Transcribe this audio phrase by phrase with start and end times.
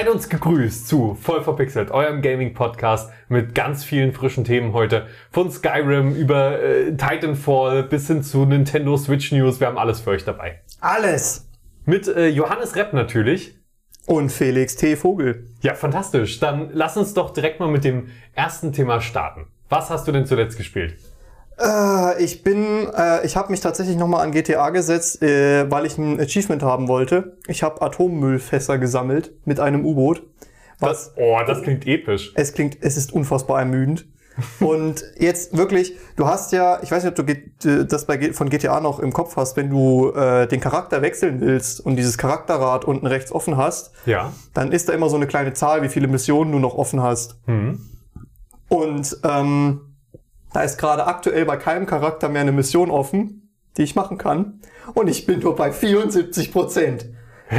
[0.00, 5.06] Seid uns gegrüßt zu Voll verpixelt, eurem Gaming-Podcast mit ganz vielen frischen Themen heute.
[5.30, 9.60] Von Skyrim über äh, Titanfall bis hin zu Nintendo Switch News.
[9.60, 10.62] Wir haben alles für euch dabei.
[10.80, 11.50] Alles.
[11.84, 13.58] Mit äh, Johannes Repp natürlich.
[14.06, 14.96] Und Felix T.
[14.96, 15.50] Vogel.
[15.60, 16.40] Ja, fantastisch.
[16.40, 19.48] Dann lass uns doch direkt mal mit dem ersten Thema starten.
[19.68, 20.96] Was hast du denn zuletzt gespielt?
[21.62, 25.98] Äh, ich bin, äh, ich habe mich tatsächlich nochmal an GTA gesetzt, äh, weil ich
[25.98, 27.36] ein Achievement haben wollte.
[27.46, 30.22] Ich habe Atommüllfässer gesammelt mit einem U-Boot.
[30.80, 32.32] Das, oh, das klingt episch.
[32.34, 34.06] Es klingt, es ist unfassbar ermüdend.
[34.60, 38.48] Und jetzt wirklich, du hast ja, ich weiß nicht, ob du G- das bei von
[38.48, 42.86] GTA noch im Kopf hast, wenn du äh, den Charakter wechseln willst und dieses Charakterrad
[42.86, 44.32] unten rechts offen hast, Ja.
[44.54, 47.36] dann ist da immer so eine kleine Zahl, wie viele Missionen du noch offen hast.
[47.44, 47.80] Hm.
[48.68, 49.80] Und ähm,
[50.52, 54.60] da ist gerade aktuell bei keinem Charakter mehr eine Mission offen, die ich machen kann.
[54.94, 57.06] Und ich bin nur bei 74 Prozent.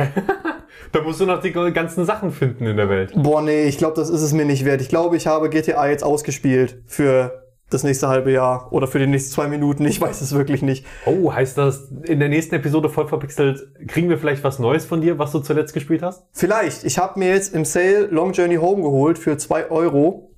[0.91, 3.13] Da musst du noch die ganzen Sachen finden in der Welt.
[3.15, 4.81] Boah, nee, ich glaube, das ist es mir nicht wert.
[4.81, 9.07] Ich glaube, ich habe GTA jetzt ausgespielt für das nächste halbe Jahr oder für die
[9.07, 9.85] nächsten zwei Minuten.
[9.85, 10.85] Ich weiß es wirklich nicht.
[11.05, 14.99] Oh, heißt das, in der nächsten Episode voll verpixelt, kriegen wir vielleicht was Neues von
[14.99, 16.25] dir, was du zuletzt gespielt hast?
[16.33, 16.83] Vielleicht.
[16.83, 20.30] Ich habe mir jetzt im Sale Long Journey Home geholt für zwei Euro.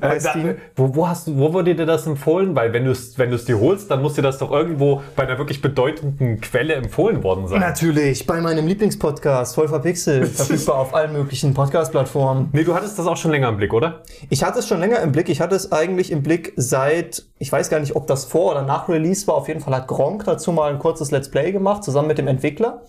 [0.00, 0.56] Äh, da, Steam.
[0.76, 2.54] wo, wo hast du, wo wurde dir das empfohlen?
[2.54, 5.02] Weil wenn du es, wenn du es dir holst, dann muss dir das doch irgendwo
[5.16, 7.60] bei einer wirklich bedeutenden Quelle empfohlen worden sein.
[7.60, 12.48] Natürlich, bei meinem Lieblingspodcast, voll verpixelt, verfügbar auf allen möglichen Podcast-Plattformen.
[12.52, 14.02] Nee, du hattest das auch schon länger im Blick, oder?
[14.30, 15.28] Ich hatte es schon länger im Blick.
[15.28, 18.62] Ich hatte es eigentlich im Blick seit, ich weiß gar nicht, ob das vor oder
[18.62, 19.34] nach Release war.
[19.34, 22.28] Auf jeden Fall hat Gronk dazu mal ein kurzes Let's Play gemacht, zusammen mit dem
[22.28, 22.82] Entwickler.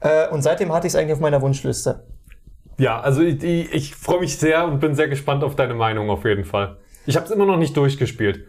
[0.00, 2.04] Äh, und seitdem hatte ich es eigentlich auf meiner Wunschliste.
[2.80, 6.08] Ja, also ich, ich, ich freue mich sehr und bin sehr gespannt auf deine Meinung
[6.08, 6.78] auf jeden Fall.
[7.04, 8.46] Ich habe es immer noch nicht durchgespielt.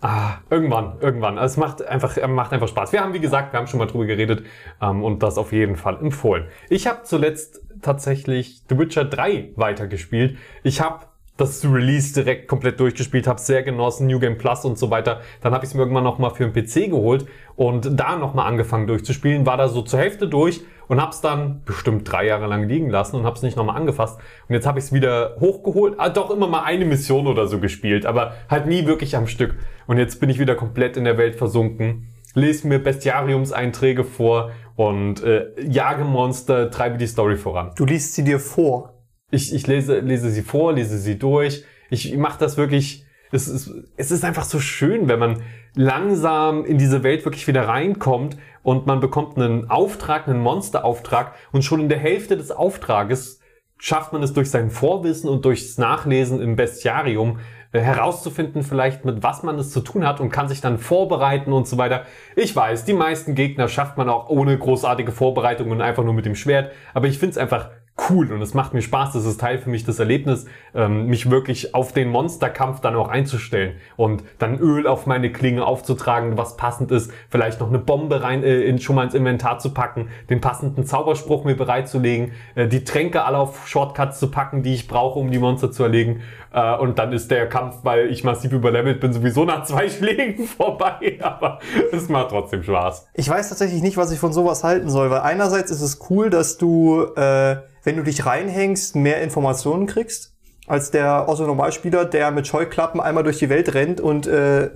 [0.00, 1.36] Ah, irgendwann, irgendwann.
[1.36, 2.92] Also es macht einfach, äh, macht einfach Spaß.
[2.92, 4.44] Wir haben, wie gesagt, wir haben schon mal drüber geredet
[4.80, 6.46] ähm, und das auf jeden Fall empfohlen.
[6.70, 10.38] Ich habe zuletzt tatsächlich The Witcher 3 weitergespielt.
[10.62, 11.04] Ich habe
[11.36, 15.20] das Release direkt komplett durchgespielt, habe sehr genossen, New Game Plus und so weiter.
[15.42, 18.32] Dann habe ich es mir irgendwann noch mal für den PC geholt und da noch
[18.32, 22.26] mal angefangen durchzuspielen, war da so zur Hälfte durch und habe es dann bestimmt drei
[22.26, 24.18] Jahre lang liegen lassen und habe es nicht noch mal angefasst.
[24.48, 27.58] Und jetzt habe ich es wieder hochgeholt, ah, doch immer mal eine Mission oder so
[27.58, 29.56] gespielt, aber halt nie wirklich am Stück.
[29.86, 35.22] Und jetzt bin ich wieder komplett in der Welt versunken, lese mir Bestiariumseinträge vor und
[35.22, 37.72] äh, jage Monster, treibe die Story voran.
[37.76, 38.92] Du liest sie dir vor.
[39.30, 41.64] Ich, ich lese, lese sie vor, lese sie durch.
[41.90, 43.04] Ich mache das wirklich.
[43.32, 45.42] Es ist, es ist einfach so schön, wenn man
[45.74, 48.36] langsam in diese Welt wirklich wieder reinkommt
[48.66, 53.38] und man bekommt einen Auftrag, einen Monsterauftrag und schon in der Hälfte des Auftrages
[53.78, 57.38] schafft man es durch sein Vorwissen und durchs Nachlesen im Bestiarium
[57.70, 61.52] äh, herauszufinden, vielleicht mit was man es zu tun hat und kann sich dann vorbereiten
[61.52, 62.06] und so weiter.
[62.34, 66.34] Ich weiß, die meisten Gegner schafft man auch ohne großartige Vorbereitungen einfach nur mit dem
[66.34, 67.70] Schwert, aber ich finde es einfach
[68.10, 69.12] cool und es macht mir Spaß.
[69.12, 73.08] Das ist Teil für mich des Erlebnisses, ähm, mich wirklich auf den Monsterkampf dann auch
[73.08, 78.22] einzustellen und dann Öl auf meine Klinge aufzutragen, was passend ist, vielleicht noch eine Bombe
[78.22, 82.68] rein äh, in, schon mal ins Inventar zu packen, den passenden Zauberspruch mir bereitzulegen, äh,
[82.68, 86.20] die Tränke alle auf Shortcuts zu packen, die ich brauche, um die Monster zu erlegen.
[86.56, 90.46] Äh, und dann ist der Kampf, weil ich massiv überlevelt bin, sowieso nach zwei Schlägen
[90.46, 91.18] vorbei.
[91.20, 91.60] Aber
[91.92, 93.08] es macht trotzdem Spaß.
[93.12, 96.30] Ich weiß tatsächlich nicht, was ich von sowas halten soll, weil einerseits ist es cool,
[96.30, 100.34] dass du, äh, wenn du dich reinhängst, mehr Informationen kriegst,
[100.66, 104.70] als der Otto-Normalspieler, der mit Scheuklappen einmal durch die Welt rennt und äh,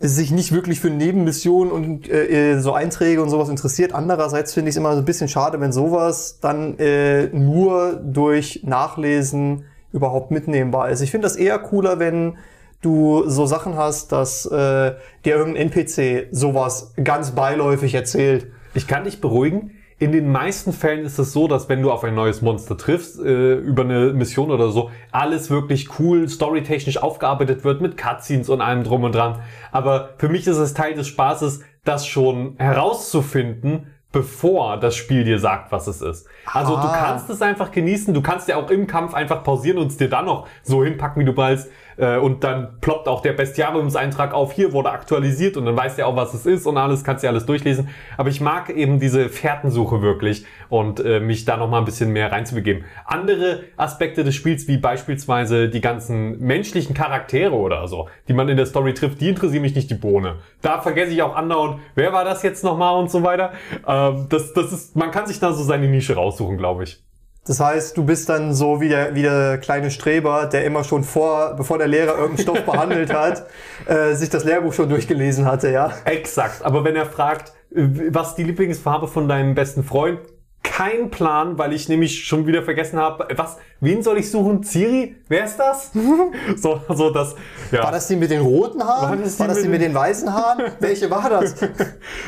[0.00, 3.94] sich nicht wirklich für Nebenmissionen und äh, so Einträge und sowas interessiert.
[3.94, 8.62] Andererseits finde ich es immer so ein bisschen schade, wenn sowas dann äh, nur durch
[8.64, 11.00] Nachlesen überhaupt mitnehmbar ist.
[11.00, 12.36] Ich finde das eher cooler, wenn
[12.80, 14.94] du so Sachen hast, dass äh,
[15.24, 18.48] dir irgendein NPC sowas ganz beiläufig erzählt.
[18.74, 19.72] Ich kann dich beruhigen.
[19.98, 23.20] In den meisten Fällen ist es so, dass wenn du auf ein neues Monster triffst,
[23.20, 28.60] äh, über eine Mission oder so, alles wirklich cool, storytechnisch aufgearbeitet wird mit Cutscenes und
[28.60, 29.40] allem drum und dran.
[29.70, 35.38] Aber für mich ist es Teil des Spaßes, das schon herauszufinden, bevor das Spiel dir
[35.38, 36.26] sagt, was es ist.
[36.46, 36.96] Also du Ah.
[37.06, 40.08] kannst es einfach genießen, du kannst ja auch im Kampf einfach pausieren und es dir
[40.10, 41.68] dann noch so hinpacken, wie du willst.
[41.96, 46.02] Äh, und dann ploppt auch der Bestiariumseintrag auf, hier wurde aktualisiert und dann weißt du
[46.02, 47.88] ja auch, was es ist und alles, kannst ja alles durchlesen.
[48.16, 52.32] Aber ich mag eben diese Fährtensuche wirklich und äh, mich da nochmal ein bisschen mehr
[52.32, 52.84] reinzubegeben.
[53.04, 58.56] Andere Aspekte des Spiels, wie beispielsweise die ganzen menschlichen Charaktere oder so, die man in
[58.56, 60.36] der Story trifft, die interessieren mich nicht die Bohne.
[60.60, 63.52] Da vergesse ich auch andauernd, wer war das jetzt nochmal und so weiter.
[63.86, 67.02] Ähm, das, das ist, man kann sich da so seine Nische raussuchen, glaube ich.
[67.44, 71.02] Das heißt, du bist dann so wie der, wie der kleine Streber, der immer schon
[71.02, 73.46] vor, bevor der Lehrer irgendeinen Stoff behandelt hat,
[73.86, 75.92] äh, sich das Lehrbuch schon durchgelesen hatte, ja?
[76.04, 76.64] Exakt.
[76.64, 80.20] Aber wenn er fragt, äh, was die Lieblingsfarbe von deinem besten Freund,
[80.62, 84.62] kein Plan, weil ich nämlich schon wieder vergessen habe, was, wen soll ich suchen?
[84.62, 85.16] Ciri?
[85.28, 85.90] Wer ist das?
[86.56, 87.34] so, so das,
[87.72, 87.82] ja.
[87.82, 89.10] War das die mit den roten Haaren?
[89.10, 90.62] War das die war das mit die mit den weißen Haaren?
[90.78, 91.56] Welche war das?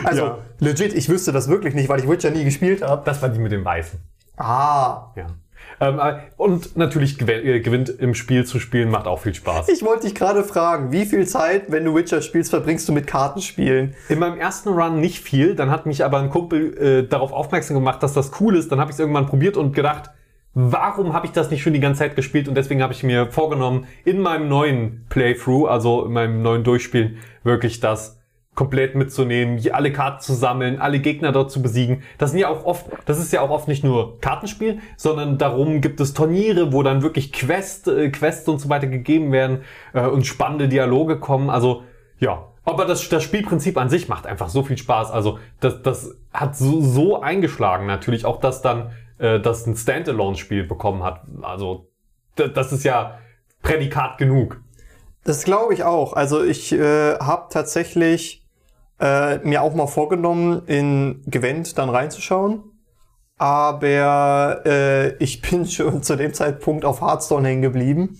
[0.02, 0.38] Also, Ja.
[0.58, 3.02] legit, ich wüsste das wirklich nicht, weil ich Witcher nie gespielt habe.
[3.04, 4.00] Das war die mit dem Weißen.
[4.36, 5.26] Ah, Ja.
[5.80, 9.68] Ähm, äh, und natürlich äh, gewinnt im Spiel zu spielen, macht auch viel Spaß.
[9.68, 13.06] ich wollte dich gerade fragen, wie viel Zeit, wenn du Witcher spielst, verbringst du mit
[13.06, 13.94] Kartenspielen?
[14.08, 17.74] In meinem ersten Run nicht viel, dann hat mich aber ein Kumpel äh, darauf aufmerksam
[17.76, 18.70] gemacht, dass das cool ist.
[18.70, 20.10] Dann habe ich es irgendwann probiert und gedacht,
[20.54, 22.46] warum habe ich das nicht schon die ganze Zeit gespielt?
[22.48, 27.18] Und deswegen habe ich mir vorgenommen, in meinem neuen Playthrough, also in meinem neuen Durchspielen,
[27.42, 28.20] wirklich das
[28.54, 32.02] komplett mitzunehmen, alle Karten zu sammeln, alle Gegner dort zu besiegen.
[32.18, 35.80] Das sind ja auch oft, das ist ja auch oft nicht nur Kartenspiel, sondern darum
[35.80, 39.62] gibt es Turniere, wo dann wirklich Quest, äh, Quests und so weiter gegeben werden
[39.92, 41.50] äh, und spannende Dialoge kommen.
[41.50, 41.82] Also
[42.20, 45.10] ja, aber das, das Spielprinzip an sich macht einfach so viel Spaß.
[45.10, 50.64] Also das, das hat so, so eingeschlagen natürlich, auch dass dann äh, das ein Standalone-Spiel
[50.64, 51.22] bekommen hat.
[51.42, 51.88] Also
[52.36, 53.18] da- das ist ja
[53.62, 54.60] Prädikat genug.
[55.24, 56.12] Das glaube ich auch.
[56.12, 58.43] Also ich äh, habe tatsächlich
[59.04, 62.64] äh, mir auch mal vorgenommen, in Gwent dann reinzuschauen.
[63.36, 68.18] Aber äh, ich bin schon zu dem Zeitpunkt auf Hearthstone hängen geblieben.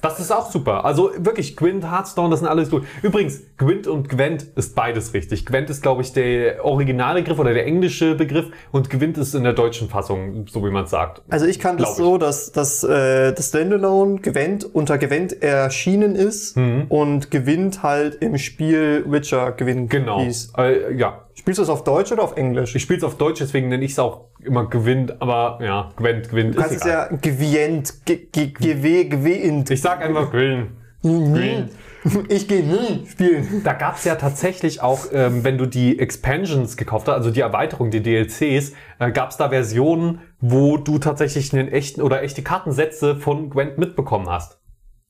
[0.00, 0.84] Das ist auch super.
[0.84, 2.84] Also wirklich, Gwent, Hearthstone, das sind alles gut.
[3.02, 5.46] Übrigens, Gwent und Gwent ist beides richtig.
[5.46, 9.52] Gwent ist, glaube ich, der Originalbegriff oder der englische Begriff und Gwent ist in der
[9.52, 11.22] deutschen Fassung, so wie man es sagt.
[11.30, 11.96] Also ich kann das ich.
[11.96, 16.56] so, dass, dass äh, das Standalone Gwent unter Gwent erschienen ist
[16.88, 20.20] und gewinnt halt im Spiel Witcher Gewinn Genau.
[20.20, 20.52] hieß.
[20.58, 22.74] Äh, ja, Spielst du es auf Deutsch oder auf Englisch?
[22.76, 26.28] Ich spiele es auf Deutsch, deswegen nenne ich es auch immer gewinnt, aber ja, gewinnt,
[26.28, 29.70] gewinnt Du kannst ist es ja gewient, ge- ge- gewe- gewinnt.
[29.70, 30.76] Ich sag einfach gewinnen.
[31.02, 31.70] Gewinnt.
[32.28, 33.60] Ich gehe nie spielen.
[33.62, 37.42] Da gab es ja tatsächlich auch, ähm, wenn du die Expansions gekauft hast, also die
[37.42, 42.42] Erweiterung, die DLCs, äh, gab es da Versionen, wo du tatsächlich einen echten oder echte
[42.42, 44.58] Kartensätze von Gwent mitbekommen hast.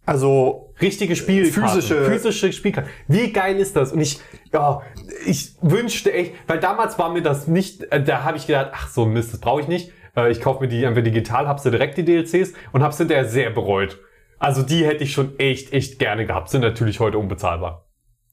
[0.05, 1.81] Also Richtige Spielkarten.
[1.81, 2.91] Physische- Physische Spielkarten.
[3.09, 3.93] Wie geil ist das?
[3.93, 4.19] Und ich,
[4.53, 4.83] ja,
[5.25, 8.88] ich wünschte echt, weil damals war mir das nicht, äh, da habe ich gedacht, ach
[8.88, 9.93] so Mist, das brauche ich nicht.
[10.15, 13.25] Äh, ich kaufe mir die einfach digital, hab's ja direkt die DLCs und hab's hinterher
[13.25, 13.99] sehr bereut.
[14.43, 16.50] Also die hätte ich schon echt, echt gerne gehabt.
[16.50, 17.87] Sind natürlich heute unbezahlbar.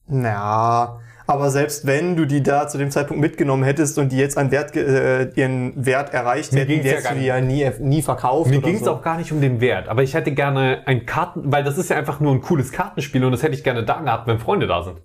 [0.08, 4.36] Na, aber selbst wenn du die da zu dem Zeitpunkt mitgenommen hättest und die jetzt
[4.36, 7.70] an Wert, äh, ihren Wert erreicht Mir hätten, ja hättest gar du die ja nie,
[7.80, 8.50] nie verkauft.
[8.50, 8.92] Mir ging es so.
[8.94, 11.92] auch gar nicht um den Wert, aber ich hätte gerne ein Karten, weil das ist
[11.92, 14.66] ja einfach nur ein cooles Kartenspiel und das hätte ich gerne da gehabt, wenn Freunde
[14.66, 14.98] da sind.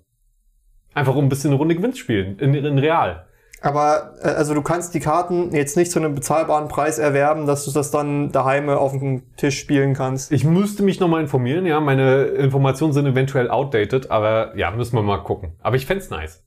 [0.95, 3.27] Einfach um ein bisschen eine Runde Gewinn spielen, in, in real.
[3.65, 7.65] Aber äh, also du kannst die Karten jetzt nicht zu einem bezahlbaren Preis erwerben, dass
[7.65, 10.31] du das dann daheim auf dem Tisch spielen kannst.
[10.31, 15.01] Ich müsste mich nochmal informieren, ja, meine Informationen sind eventuell outdated, aber ja, müssen wir
[15.01, 15.53] mal gucken.
[15.63, 16.43] Aber ich fänd's nice.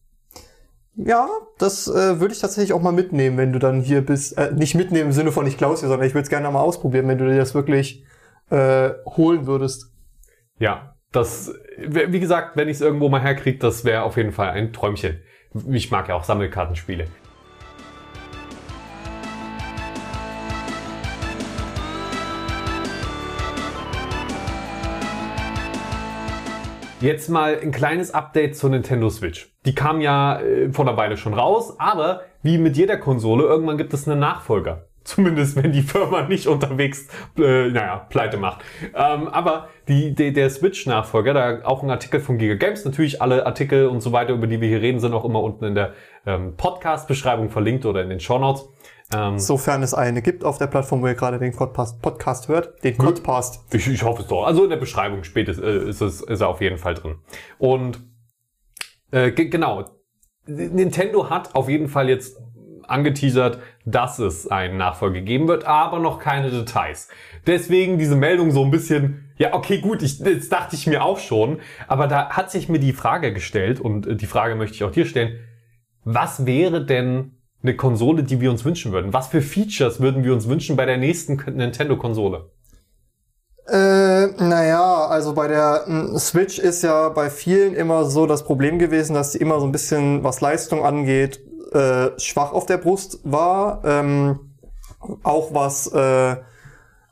[0.95, 1.29] Ja,
[1.59, 4.39] das äh, würde ich tatsächlich auch mal mitnehmen, wenn du dann hier bist.
[4.39, 6.61] Äh, nicht mitnehmen im Sinne von ich klaus dir, sondern ich würde es gerne mal
[6.61, 8.05] ausprobieren, wenn du dir das wirklich
[8.51, 9.93] äh, holen würdest.
[10.61, 14.51] Ja, das, wie gesagt, wenn ich es irgendwo mal herkriege, das wäre auf jeden Fall
[14.51, 15.19] ein Träumchen.
[15.71, 17.07] Ich mag ja auch Sammelkartenspiele.
[27.01, 29.55] Jetzt mal ein kleines Update zur Nintendo Switch.
[29.65, 33.79] Die kam ja äh, vor einer Weile schon raus, aber wie mit jeder Konsole, irgendwann
[33.79, 34.88] gibt es einen Nachfolger.
[35.09, 38.63] Zumindest wenn die Firma nicht unterwegs, äh, naja, pleite macht.
[38.95, 43.47] Ähm, aber die, die, der Switch-Nachfolger, da auch ein Artikel von Giga Games, natürlich alle
[43.47, 45.95] Artikel und so weiter, über die wir hier reden, sind auch immer unten in der
[46.27, 48.69] ähm, Podcast-Beschreibung verlinkt oder in den Shownotes.
[49.15, 52.85] Ähm, Sofern es eine gibt auf der Plattform, wo ihr gerade den Podcast, hört.
[52.85, 53.65] Den Podcast.
[53.75, 54.45] Ich, ich hoffe es doch.
[54.45, 57.15] Also in der Beschreibung spätestens äh, ist, es, ist er auf jeden Fall drin.
[57.57, 58.03] Und
[59.11, 59.87] äh, ge- genau,
[60.47, 62.39] Nintendo hat auf jeden Fall jetzt
[62.89, 67.09] angeteasert, dass es einen Nachfolger geben wird, aber noch keine Details.
[67.47, 71.19] Deswegen diese Meldung so ein bisschen, ja, okay, gut, ich, das dachte ich mir auch
[71.19, 74.85] schon, aber da hat sich mir die Frage gestellt und äh, die Frage möchte ich
[74.85, 75.39] auch dir stellen,
[76.05, 79.13] was wäre denn eine Konsole, die wir uns wünschen würden?
[79.13, 82.51] Was für Features würden wir uns wünschen bei der nächsten Nintendo-Konsole?
[83.69, 88.79] Äh, naja, also bei der m, Switch ist ja bei vielen immer so das Problem
[88.79, 91.41] gewesen, dass sie immer so ein bisschen, was Leistung angeht,
[91.73, 93.83] äh, schwach auf der Brust war.
[93.85, 94.41] Ähm,
[95.23, 96.37] auch was, äh,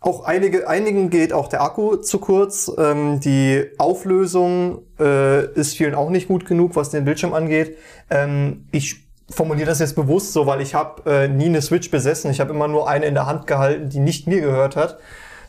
[0.01, 2.71] auch einige, einigen geht auch der Akku zu kurz.
[2.79, 7.77] Ähm, die Auflösung äh, ist vielen auch nicht gut genug, was den Bildschirm angeht.
[8.11, 12.31] Ähm, ich formuliere das jetzt bewusst so, weil ich habe äh, nie eine Switch besessen.
[12.31, 14.99] Ich habe immer nur eine in der Hand gehalten, die nicht mir gehört hat.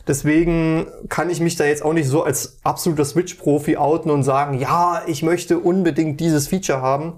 [0.08, 4.58] Deswegen kann ich mich da jetzt auch nicht so als absoluter Switch-Profi outen und sagen,
[4.58, 7.12] ja, ich möchte unbedingt dieses Feature haben.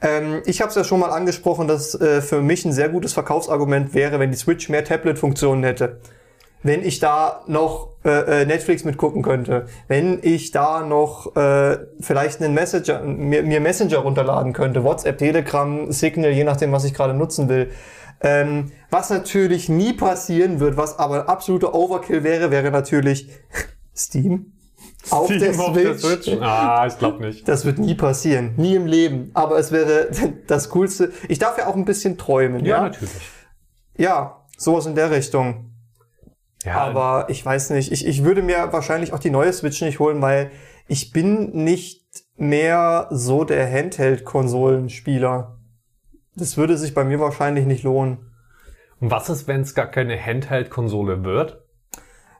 [0.00, 3.12] Ähm, ich habe es ja schon mal angesprochen, dass äh, für mich ein sehr gutes
[3.12, 6.00] Verkaufsargument wäre, wenn die Switch mehr Tablet-Funktionen hätte.
[6.62, 12.42] Wenn ich da noch äh, äh, Netflix mitgucken könnte, wenn ich da noch äh, vielleicht
[12.42, 17.14] einen Messenger, mir, mir Messenger runterladen könnte, WhatsApp, Telegram, Signal, je nachdem, was ich gerade
[17.14, 17.70] nutzen will.
[18.20, 23.28] Ähm, was natürlich nie passieren wird, was aber absoluter Overkill wäre, wäre natürlich
[23.96, 24.52] Steam.
[25.10, 26.28] Auf, Steam der, auf der Switch?
[26.40, 27.48] Ah, ich glaube nicht.
[27.48, 28.54] Das wird nie passieren.
[28.56, 29.30] Nie im Leben.
[29.34, 30.10] Aber es wäre
[30.46, 31.12] das Coolste.
[31.28, 32.82] Ich darf ja auch ein bisschen träumen, ja?
[32.82, 33.12] natürlich.
[33.96, 35.72] Ja, sowas in der Richtung.
[36.64, 37.92] Ja, Aber ich weiß nicht.
[37.92, 40.50] Ich, ich würde mir wahrscheinlich auch die neue Switch nicht holen, weil
[40.88, 42.04] ich bin nicht
[42.36, 45.58] mehr so der Handheld-Konsolenspieler.
[46.34, 48.32] Das würde sich bei mir wahrscheinlich nicht lohnen.
[49.00, 51.64] Und was ist, wenn es gar keine Handheld-Konsole wird?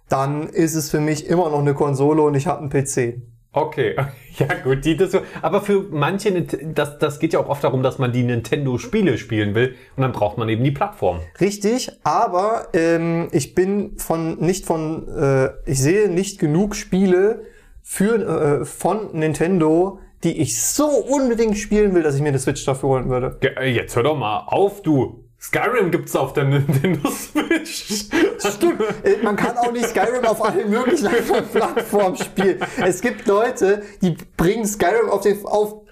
[0.08, 3.20] Dann ist es für mich immer noch eine Konsole und ich habe einen PC.
[3.52, 3.96] Okay,
[4.38, 5.16] ja gut, die das.
[5.42, 9.54] Aber für manche, das, das geht ja auch oft darum, dass man die Nintendo-Spiele spielen
[9.54, 11.20] will und dann braucht man eben die Plattform.
[11.40, 17.46] Richtig, aber ähm, ich bin von nicht von, äh, ich sehe nicht genug Spiele
[17.82, 22.64] für äh, von Nintendo, die ich so unbedingt spielen will, dass ich mir eine Switch
[22.64, 23.38] dafür holen würde.
[23.40, 25.24] Äh, Jetzt hör doch mal auf, du.
[25.40, 28.08] Skyrim gibt's auf der Nintendo Switch.
[28.38, 28.80] Stimmt.
[29.04, 32.60] Äh, Man kann auch nicht Skyrim auf allen möglichen anderen Plattformen spielen.
[32.84, 35.82] Es gibt Leute, die bringen Skyrim auf, den, auf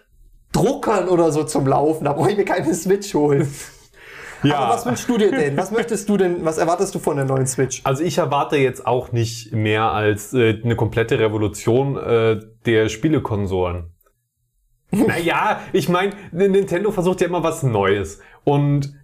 [0.53, 2.05] Druckern oder so zum Laufen.
[2.05, 3.49] Da brauche ich mir keine Switch holen.
[4.43, 4.59] Ja.
[4.59, 5.57] Aber was wünschst du dir denn?
[5.57, 7.81] Was möchtest du denn, was erwartest du von der neuen Switch?
[7.85, 13.93] Also ich erwarte jetzt auch nicht mehr als äh, eine komplette Revolution äh, der Spielekonsolen.
[14.91, 18.21] naja, ich meine, Nintendo versucht ja immer was Neues.
[18.45, 18.95] Und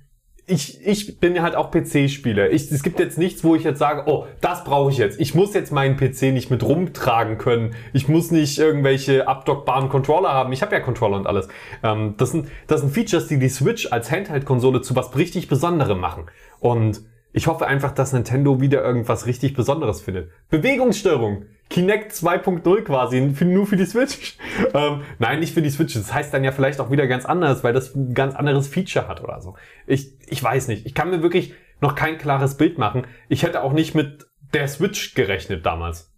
[0.46, 2.50] ich, ich bin ja halt auch PC-Spieler.
[2.50, 5.20] Es gibt jetzt nichts, wo ich jetzt sage, oh, das brauche ich jetzt.
[5.20, 7.74] Ich muss jetzt meinen PC nicht mit rumtragen können.
[7.92, 10.52] Ich muss nicht irgendwelche abdockbaren Controller haben.
[10.52, 11.48] Ich habe ja Controller und alles.
[11.84, 16.00] Ähm, das, sind, das sind Features, die die Switch als Handheld-Konsole zu was richtig Besonderem
[16.00, 16.24] machen.
[16.58, 20.30] Und ich hoffe einfach, dass Nintendo wieder irgendwas richtig Besonderes findet.
[20.50, 21.46] Bewegungsstörung.
[21.70, 24.36] Kinect 2.0 quasi, nur für die Switch.
[24.74, 25.94] Ähm, nein, nicht für die Switch.
[25.94, 29.08] Das heißt dann ja vielleicht auch wieder ganz anders, weil das ein ganz anderes Feature
[29.08, 29.54] hat oder so.
[29.86, 30.86] Ich, ich weiß nicht.
[30.86, 33.06] Ich kann mir wirklich noch kein klares Bild machen.
[33.28, 36.08] Ich hätte auch nicht mit der Switch gerechnet damals.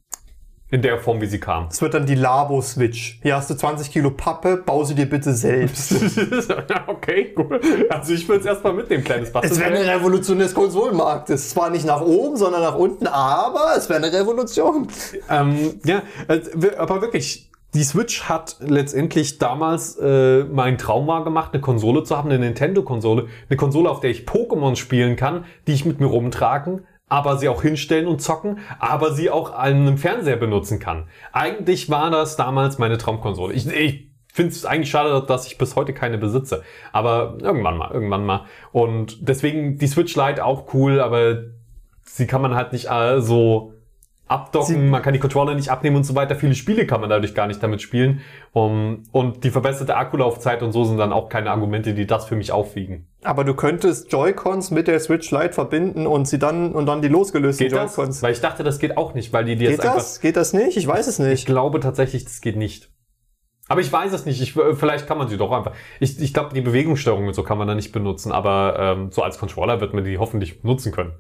[0.71, 1.69] In der Form, wie sie kam.
[1.69, 3.21] Es wird dann die Labo-Switch.
[3.23, 5.93] Hier hast du 20 Kilo Pappe, bau sie dir bitte selbst.
[6.87, 7.61] okay, cool.
[7.91, 9.59] Also ich würde es erstmal mitnehmen, kleines Es Bastel.
[9.59, 11.51] wäre eine Revolution des Konsolenmarktes.
[11.51, 14.89] Zwar nicht nach oben, sondern nach unten, aber es wäre eine Revolution.
[15.31, 21.51] Ähm, ja, also, aber wirklich, die Switch hat letztendlich damals äh, mein Traum war gemacht,
[21.53, 25.73] eine Konsole zu haben, eine Nintendo-Konsole, eine Konsole, auf der ich Pokémon spielen kann, die
[25.73, 29.99] ich mit mir rumtragen, aber sie auch hinstellen und zocken, aber sie auch an einem
[29.99, 31.09] Fernseher benutzen kann.
[31.33, 33.53] Eigentlich war das damals meine Traumkonsole.
[33.53, 36.63] Ich, ich finde es eigentlich schade, dass ich bis heute keine besitze,
[36.93, 38.47] aber irgendwann mal, irgendwann mal.
[38.71, 41.43] Und deswegen die Switch Lite auch cool, aber
[42.05, 43.74] sie kann man halt nicht äh, so
[44.27, 46.35] abdocken, Sie- man kann die Controller nicht abnehmen und so weiter.
[46.35, 48.21] Viele Spiele kann man dadurch gar nicht damit spielen.
[48.53, 52.37] Um, und die verbesserte Akkulaufzeit und so sind dann auch keine Argumente, die das für
[52.37, 53.07] mich aufwiegen.
[53.23, 57.09] Aber du könntest Joy-Cons mit der Switch Lite verbinden und sie dann und dann die
[57.09, 57.97] losgelösten Geht das?
[57.97, 58.23] Joy-Cons.
[58.23, 59.97] Weil ich dachte, das geht auch nicht, weil die die jetzt Geht einfach.
[59.97, 60.21] das?
[60.21, 60.77] Geht das nicht?
[60.77, 61.47] Ich weiß es Ich nicht.
[61.47, 62.91] glaube tatsächlich, das geht nicht.
[63.67, 64.43] Aber ich weiß es nicht.
[64.43, 65.73] Ich, äh, vielleicht kann man sie doch einfach.
[65.99, 69.23] Ich, ich glaube, die Bewegungssteuerung und so kann man da nicht benutzen, aber ähm, so
[69.23, 71.13] als Controller wird man die hoffentlich nutzen können.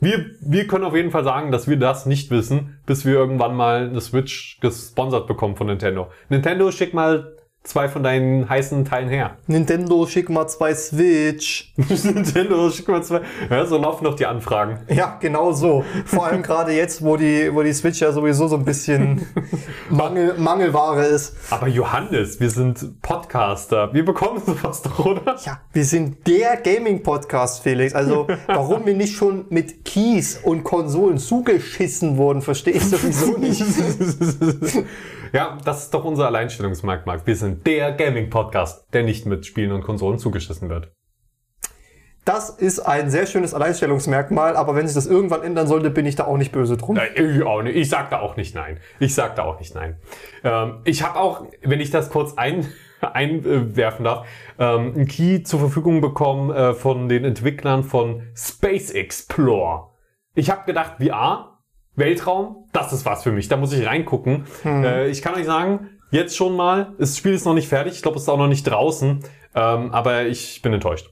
[0.00, 3.54] Wir, wir können auf jeden Fall sagen, dass wir das nicht wissen, bis wir irgendwann
[3.54, 6.08] mal eine Switch gesponsert bekommen von Nintendo.
[6.30, 9.36] Nintendo, schick mal zwei von deinen heißen Teilen her.
[9.46, 11.72] Nintendo, schick mal zwei Switch.
[11.76, 13.20] Nintendo, schick mal zwei.
[13.50, 14.78] Ja, so laufen doch die Anfragen.
[14.88, 15.84] Ja, genau so.
[16.06, 19.26] Vor allem gerade jetzt, wo die, wo die Switch ja sowieso so ein bisschen
[19.90, 21.36] Mangel, Mangelware ist.
[21.50, 23.92] Aber Johannes, wir sind Podcaster.
[23.92, 25.36] Wir bekommen sowas doch, oder?
[25.44, 27.94] Ja, wir sind der Gaming-Podcast, Felix.
[27.94, 33.62] Also, warum wir nicht schon mit Keys und Konsolen zugeschissen wurden, verstehe ich sowieso nicht.
[35.32, 37.24] Ja, das ist doch unser Alleinstellungsmerkmal.
[37.24, 40.92] Wir sind der Gaming-Podcast, der nicht mit Spielen und Konsolen zugeschissen wird.
[42.24, 46.16] Das ist ein sehr schönes Alleinstellungsmerkmal, aber wenn sich das irgendwann ändern sollte, bin ich
[46.16, 46.96] da auch nicht böse drum.
[46.96, 47.76] Nein, ich auch nicht.
[47.76, 48.78] Ich sag da auch nicht nein.
[48.98, 49.98] Ich sag da auch nicht nein.
[50.44, 52.66] Ähm, ich habe auch, wenn ich das kurz ein,
[53.00, 54.26] einwerfen darf,
[54.58, 59.88] ähm, einen Key zur Verfügung bekommen äh, von den Entwicklern von Space Explore.
[60.34, 61.49] Ich habe gedacht, VR,
[61.96, 63.48] Weltraum, das ist was für mich.
[63.48, 64.46] Da muss ich reingucken.
[64.64, 67.94] Äh, ich kann euch sagen, jetzt schon mal, das Spiel ist noch nicht fertig.
[67.94, 69.20] Ich glaube, es ist auch noch nicht draußen.
[69.54, 71.10] Ähm, aber ich bin enttäuscht.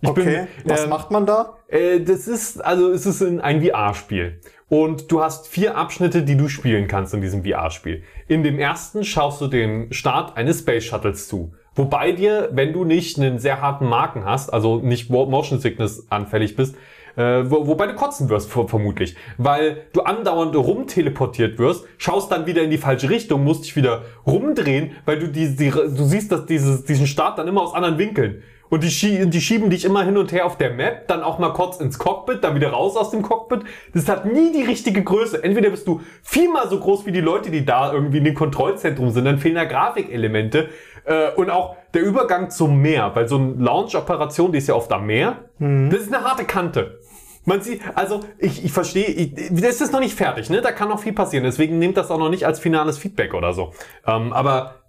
[0.00, 1.56] Ich okay, was ähm, macht man da?
[1.68, 4.40] äh, das ist, also es ist ein, VR-Spiel.
[4.68, 8.02] Und du hast vier Abschnitte, die du spielen kannst in diesem VR-Spiel.
[8.28, 11.52] In dem ersten schaust du dem Start eines Space Shuttles zu.
[11.74, 16.06] Wobei dir, wenn du nicht einen sehr harten Marken hast, also nicht Mo- Motion Sickness
[16.10, 16.76] anfällig bist,
[17.16, 22.46] äh, wo, wobei du kotzen wirst ver- vermutlich, weil du andauernd rumteleportiert wirst, schaust dann
[22.46, 26.32] wieder in die falsche Richtung, musst dich wieder rumdrehen, weil du die, die du siehst,
[26.32, 28.42] dass dieses, diesen Start dann immer aus anderen Winkeln.
[28.70, 31.38] Und die, schie die schieben dich immer hin und her auf der Map, dann auch
[31.38, 33.60] mal kurz ins Cockpit, dann wieder raus aus dem Cockpit.
[33.92, 35.44] Das hat nie die richtige Größe.
[35.44, 39.10] Entweder bist du viermal so groß wie die Leute, die da irgendwie in dem Kontrollzentrum
[39.10, 40.70] sind, dann fehlen da Grafikelemente.
[41.04, 44.90] Äh, und auch der Übergang zum Meer, weil so eine Launch-Operation, die ist ja oft
[44.92, 45.44] am Meer,
[45.90, 46.98] das ist eine harte Kante.
[47.44, 50.62] Man sieht, also ich, ich verstehe, ich, das ist noch nicht fertig, ne?
[50.62, 51.44] Da kann noch viel passieren.
[51.44, 53.72] Deswegen nehmt das auch noch nicht als finales Feedback oder so.
[54.06, 54.82] Ähm, aber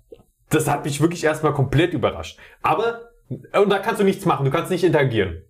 [0.50, 2.40] das hat mich wirklich erstmal komplett überrascht.
[2.62, 5.44] Aber, und da kannst du nichts machen, du kannst nicht interagieren.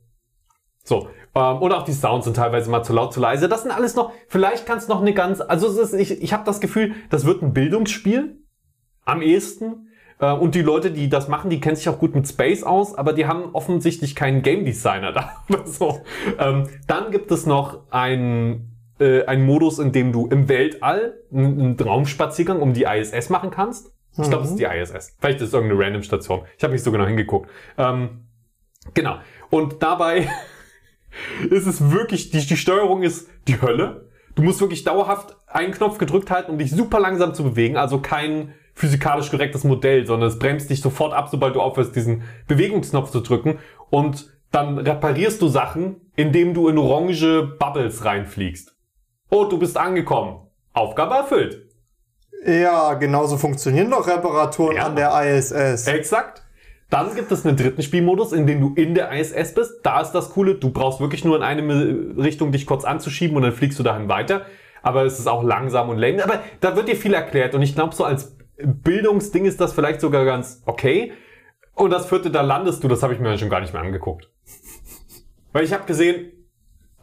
[0.84, 1.10] So.
[1.36, 3.50] Ähm, und auch die Sounds sind teilweise mal zu laut, zu leise.
[3.50, 6.34] Das sind alles noch, vielleicht kannst du noch eine ganz, also es ist, ich, ich
[6.34, 8.40] habe das Gefühl, das wird ein Bildungsspiel.
[9.08, 9.85] Am ehesten.
[10.20, 12.96] Äh, Und die Leute, die das machen, die kennen sich auch gut mit Space aus,
[12.96, 15.32] aber die haben offensichtlich keinen Game Designer da.
[15.66, 16.02] so.
[16.40, 21.60] Ähm, dann gibt es noch einen, äh, einen Modus, in dem du im Weltall einen,
[21.60, 23.92] einen Raumspaziergang um die ISS machen kannst.
[24.18, 25.18] Ich glaube, es ist die ISS.
[25.20, 26.44] Vielleicht ist es irgendeine random Station.
[26.58, 27.50] Ich habe nicht so genau hingeguckt.
[27.78, 28.28] Ähm,
[28.94, 29.18] genau.
[29.50, 30.30] Und dabei
[31.50, 34.10] ist es wirklich, die, die Steuerung ist die Hölle.
[34.36, 37.76] Du musst wirklich dauerhaft einen Knopf gedrückt halten, um dich super langsam zu bewegen.
[37.76, 42.24] Also kein physikalisch korrektes Modell, sondern es bremst dich sofort ab, sobald du aufhörst, diesen
[42.48, 43.58] Bewegungsknopf zu drücken.
[43.90, 48.76] Und dann reparierst du Sachen, indem du in orange Bubbles reinfliegst.
[49.30, 50.42] Oh, du bist angekommen.
[50.74, 51.62] Aufgabe erfüllt.
[52.46, 54.86] Ja, genauso funktionieren doch Reparaturen Ja.
[54.86, 55.88] an der ISS.
[55.88, 56.44] Exakt.
[56.90, 59.72] Dann gibt es einen dritten Spielmodus, in dem du in der ISS bist.
[59.84, 63.42] Da ist das Coole, du brauchst wirklich nur in eine Richtung dich kurz anzuschieben und
[63.42, 64.46] dann fliegst du dahin weiter.
[64.84, 66.24] Aber es ist auch langsam und lame.
[66.24, 70.02] Aber da wird dir viel erklärt und ich glaube, so als Bildungsding ist das vielleicht
[70.02, 71.14] sogar ganz okay.
[71.74, 74.32] Und das vierte, da landest du, das habe ich mir schon gar nicht mehr angeguckt.
[75.52, 76.32] Weil ich habe gesehen,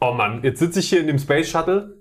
[0.01, 1.97] oh Mann, jetzt sitze ich hier in dem Space Shuttle.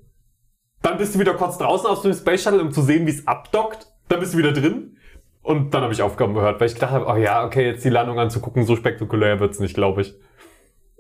[0.81, 3.27] Dann bist du wieder kurz draußen aus dem Space Shuttle, um zu sehen, wie es
[3.27, 3.87] abdockt.
[4.09, 4.97] Dann bist du wieder drin.
[5.43, 7.91] Und dann habe ich Aufgaben gehört, weil ich gedacht habe, oh ja, okay, jetzt die
[7.91, 10.15] Landung anzugucken, so spektakulär wird's nicht, glaube ich.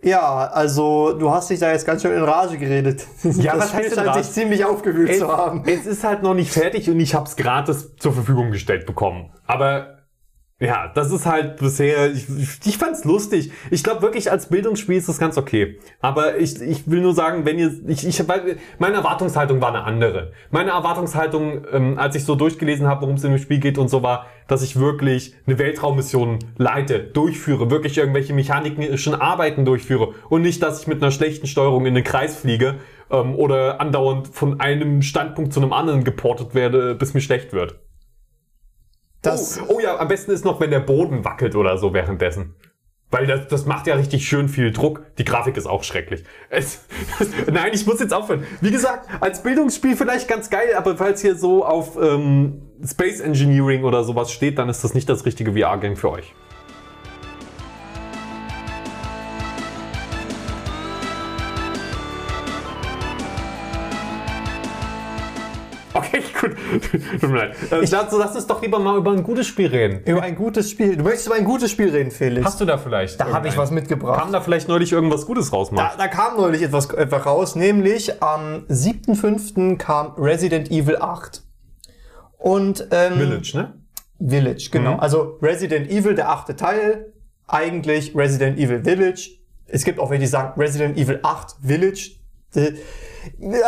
[0.05, 3.07] Ja, also du hast dich da jetzt ganz schön in Rage geredet.
[3.23, 4.25] Ja, das was heißt Rage?
[4.25, 5.63] sich ziemlich aufgewühlt Es, zu haben.
[5.67, 9.31] es ist halt noch nicht fertig und ich habe es gratis zur Verfügung gestellt bekommen.
[9.47, 10.02] Aber
[10.63, 12.27] ja, das ist halt bisher, ich,
[12.65, 13.51] ich fand's lustig.
[13.73, 15.81] Ich glaube wirklich, als Bildungsspiel ist das ganz okay.
[16.01, 18.23] Aber ich, ich will nur sagen, wenn ihr, ich, ich,
[18.79, 20.31] meine Erwartungshaltung war eine andere.
[20.53, 23.89] Meine Erwartungshaltung, ähm, als ich so durchgelesen habe, worum es in dem Spiel geht und
[23.89, 30.43] so war, dass ich wirklich eine Weltraummission leite, durchführe, wirklich irgendwelche mechanischen Arbeiten durchführe und
[30.43, 32.77] nicht, dass ich mit einer schlechten Steuerung in den Kreis fliege
[33.11, 37.81] ähm, oder andauernd von einem Standpunkt zu einem anderen geportet werde, bis mir schlecht wird.
[39.23, 42.55] Das, Oh, oh ja, am besten ist noch, wenn der Boden wackelt oder so währenddessen.
[43.13, 45.03] Weil das, das macht ja richtig schön viel Druck.
[45.19, 46.25] Die Grafik ist auch schrecklich.
[46.49, 46.87] Es,
[47.53, 48.47] nein, ich muss jetzt aufhören.
[48.63, 53.85] Wie gesagt, als Bildungsspiel vielleicht ganz geil, aber falls hier so auf ähm, Space Engineering
[53.85, 56.35] oder sowas steht, dann ist das nicht das richtige VR-Game für euch.
[66.75, 67.21] Okay, gut.
[67.21, 67.57] Tut mir leid.
[67.71, 70.01] Äh, lass, uns doch lieber mal über ein gutes Spiel reden.
[70.05, 70.97] über ein gutes Spiel.
[70.97, 72.45] Du möchtest über ein gutes Spiel reden, Felix.
[72.47, 73.21] Hast du da vielleicht?
[73.21, 74.21] da habe ich was mitgebracht.
[74.21, 75.91] Kam da vielleicht neulich irgendwas Gutes raus, Mann?
[75.97, 79.77] Da, da kam neulich etwas, etwas raus, nämlich am 7.5.
[79.77, 81.43] kam Resident Evil 8.
[82.39, 83.75] Und ähm, Village, ne?
[84.19, 84.97] Village, genau.
[84.97, 87.13] Also Resident Evil, der achte Teil,
[87.47, 89.31] eigentlich Resident Evil Village.
[89.67, 92.17] Es gibt auch welche, die sagen Resident Evil 8 Village.
[92.55, 92.73] Äh,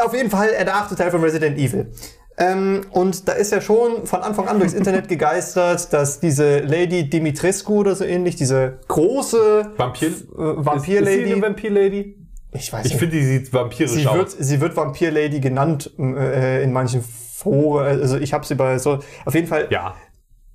[0.04, 1.92] Auf jeden Fall äh, der achte Teil von Resident Evil.
[2.36, 7.08] Ähm, und da ist ja schon von Anfang an durchs Internet gegeistert, dass diese Lady
[7.08, 11.32] Dimitrescu oder so ähnlich, diese große Vampir, äh, Ist, ist sie Vampir-Lady.
[11.32, 12.16] eine Vampir-Lady?
[12.52, 13.00] Ich weiß Ich nicht.
[13.00, 14.36] finde, die sieht vampirisch Sie wird, aus.
[14.38, 17.86] sie wird Vampir Lady genannt äh, in manchen Foren.
[18.00, 19.94] Also ich habe sie bei so auf jeden Fall Ja.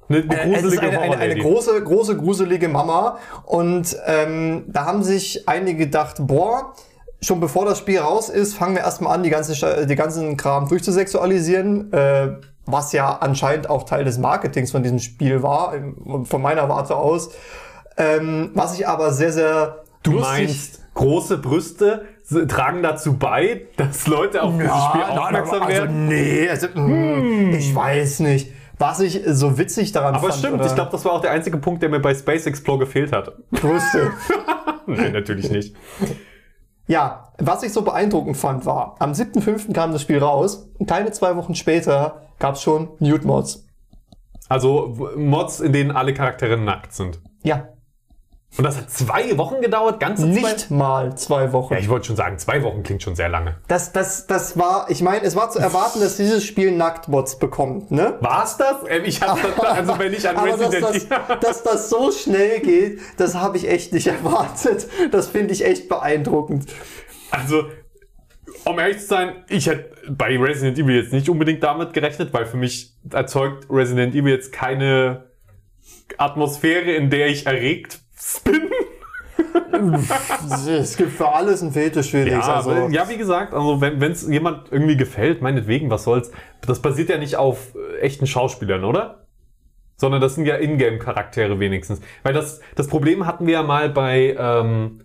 [0.08, 3.20] Eine, eine Äh, gruselige eine, eine, eine große, große, gruselige Mama.
[3.46, 6.74] Und ähm, da haben sich einige gedacht, boah,
[7.22, 10.38] schon bevor das Spiel raus ist, fangen wir erstmal an, die, ganze, Sta- die ganzen
[10.38, 11.92] Kram durchzusexualisieren.
[11.94, 15.74] Äh, was ja anscheinend auch Teil des Marketings von diesem Spiel war,
[16.26, 17.32] von meiner Warte aus.
[17.98, 22.06] Ähm, was ich aber sehr, sehr Du meinst, große Brüste
[22.48, 26.08] tragen dazu bei, dass Leute auf dieses Spiel nein, aufmerksam aber- also, werden?
[26.08, 28.54] Nee, also, mm, ich weiß nicht.
[28.78, 30.40] Was ich so witzig daran Aber fand.
[30.40, 32.80] stimmt, oder- ich glaube, das war auch der einzige Punkt, der mir bei Space Explore
[32.80, 33.34] gefehlt hat.
[33.50, 34.12] Brüste.
[34.86, 35.76] Nein, natürlich nicht.
[36.90, 39.74] Ja, was ich so beeindruckend fand, war, am 7.5.
[39.74, 43.68] kam das Spiel raus und keine zwei Wochen später gab's schon Nude-Mods.
[44.48, 47.22] Also w- Mods, in denen alle Charaktere nackt sind.
[47.44, 47.68] Ja,
[48.58, 50.42] Und das hat zwei Wochen gedauert, ganze zwei.
[50.42, 51.74] nicht mal zwei Wochen.
[51.74, 53.58] Ja, ich wollte schon sagen, zwei Wochen klingt schon sehr lange.
[53.68, 57.92] Das, das, das war, ich meine, es war zu erwarten, dass dieses Spiel Nacktmods bekommt,
[57.92, 58.18] ne?
[58.22, 58.78] War's das?
[58.90, 62.60] Ähm, Ich hatte also wenn ich an Aber dass Resident das, dass das so schnell
[62.60, 64.88] geht, das habe ich echt nicht erwartet.
[65.12, 66.66] Das finde ich echt beeindruckend.
[67.32, 67.66] Also,
[68.66, 72.46] um ehrlich zu sein, ich hätte bei Resident Evil jetzt nicht unbedingt damit gerechnet, weil
[72.46, 75.30] für mich erzeugt Resident Evil jetzt keine
[76.18, 78.00] Atmosphäre, in der ich erregt
[78.44, 78.70] bin.
[80.82, 82.46] Es gibt für alles einen Fetisch, Felix.
[82.46, 86.32] Ja, also, ja, wie gesagt, also wenn es jemand irgendwie gefällt, meinetwegen, was soll's.
[86.62, 89.26] Das basiert ja nicht auf äh, echten Schauspielern, oder?
[89.96, 92.02] Sondern das sind ja Ingame-Charaktere wenigstens.
[92.24, 95.04] Weil das, das Problem hatten wir ja mal bei ähm,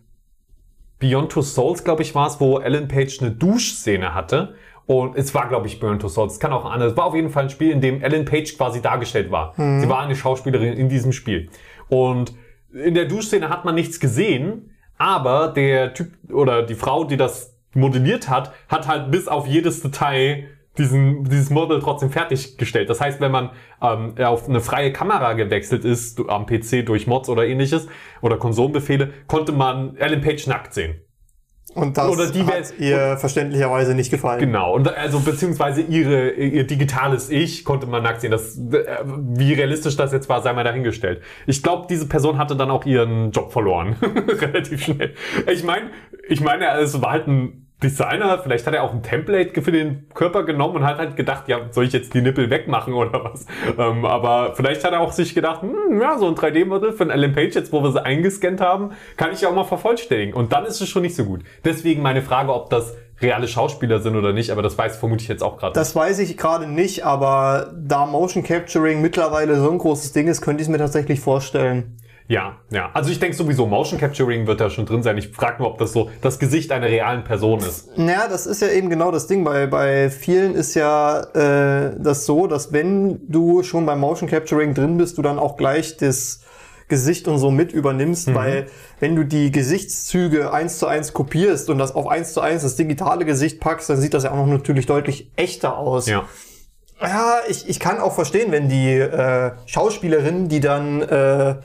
[0.98, 4.54] Beyond Two Souls, glaube ich, war es, wo Ellen Page eine Duschszene hatte.
[4.86, 6.34] Und es war, glaube ich, Beyond Two Souls.
[6.34, 6.92] Es kann auch anders.
[6.92, 9.54] Es war auf jeden Fall ein Spiel, in dem Ellen Page quasi dargestellt war.
[9.56, 11.48] Sie war eine Schauspielerin in diesem Spiel.
[11.88, 12.34] Und
[12.74, 17.56] in der Duschszene hat man nichts gesehen, aber der Typ oder die Frau, die das
[17.74, 22.90] modelliert hat, hat halt bis auf jedes Detail diesen, dieses Model trotzdem fertiggestellt.
[22.90, 27.28] Das heißt, wenn man ähm, auf eine freie Kamera gewechselt ist, am PC durch Mods
[27.28, 27.86] oder ähnliches
[28.22, 31.03] oder Konsolenbefehle, konnte man Ellen Page nackt sehen.
[31.74, 34.40] Und das oder die hat ihr verständlicherweise nicht gefallen.
[34.40, 38.30] Genau, und also beziehungsweise ihre, ihr digitales Ich konnte man nackt sehen.
[38.30, 41.22] Das, äh, wie realistisch das jetzt war, sei mal dahingestellt.
[41.46, 43.96] Ich glaube, diese Person hatte dann auch ihren Job verloren.
[44.28, 45.14] Relativ schnell.
[45.52, 45.90] Ich meine,
[46.28, 50.08] ich meine, es war halt ein Designer, vielleicht hat er auch ein Template für den
[50.14, 53.46] Körper genommen und hat halt gedacht, ja, soll ich jetzt die Nippel wegmachen oder was?
[53.78, 57.34] Ähm, aber vielleicht hat er auch sich gedacht, hm, ja, so ein 3D-Modell von Ellen
[57.34, 60.34] Page, jetzt wo wir sie eingescannt haben, kann ich ja auch mal vervollständigen.
[60.34, 61.42] Und dann ist es schon nicht so gut.
[61.64, 65.42] Deswegen meine Frage, ob das reale Schauspieler sind oder nicht, aber das weiß vermutlich jetzt
[65.42, 65.74] auch gerade.
[65.74, 70.40] Das weiß ich gerade nicht, aber da Motion Capturing mittlerweile so ein großes Ding ist,
[70.40, 71.96] könnte ich es mir tatsächlich vorstellen.
[72.26, 72.90] Ja, ja.
[72.94, 75.18] Also ich denke sowieso, Motion Capturing wird da schon drin sein.
[75.18, 77.98] Ich frage nur, ob das so das Gesicht einer realen Person ist.
[77.98, 79.44] Naja, das ist ja eben genau das Ding.
[79.44, 84.72] Bei, bei vielen ist ja äh, das so, dass wenn du schon beim Motion Capturing
[84.72, 86.40] drin bist, du dann auch gleich das
[86.88, 88.34] Gesicht und so mit übernimmst, Mhm.
[88.34, 88.66] weil
[89.00, 92.76] wenn du die Gesichtszüge eins zu eins kopierst und das auf eins zu eins das
[92.76, 96.06] digitale Gesicht packst, dann sieht das ja auch noch natürlich deutlich echter aus.
[96.08, 96.24] Ja.
[97.02, 101.56] Ja, ich, ich kann auch verstehen, wenn die äh, Schauspielerinnen, die dann äh,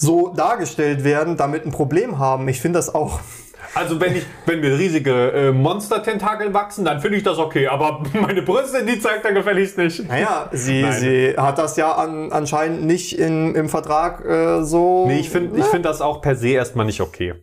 [0.00, 2.48] so dargestellt werden, damit ein Problem haben.
[2.48, 3.20] Ich finde das auch.
[3.72, 7.68] Also wenn ich, wenn mir riesige äh, Monster-Tentakel wachsen, dann finde ich das okay.
[7.68, 10.08] Aber meine Brüste, die zeigt er gefälligst nicht.
[10.08, 10.92] Naja, sie, Nein.
[10.98, 15.06] sie hat das ja an, anscheinend nicht in, im Vertrag äh, so.
[15.06, 17.34] Nee, ich finde ich find das auch per se erstmal nicht okay.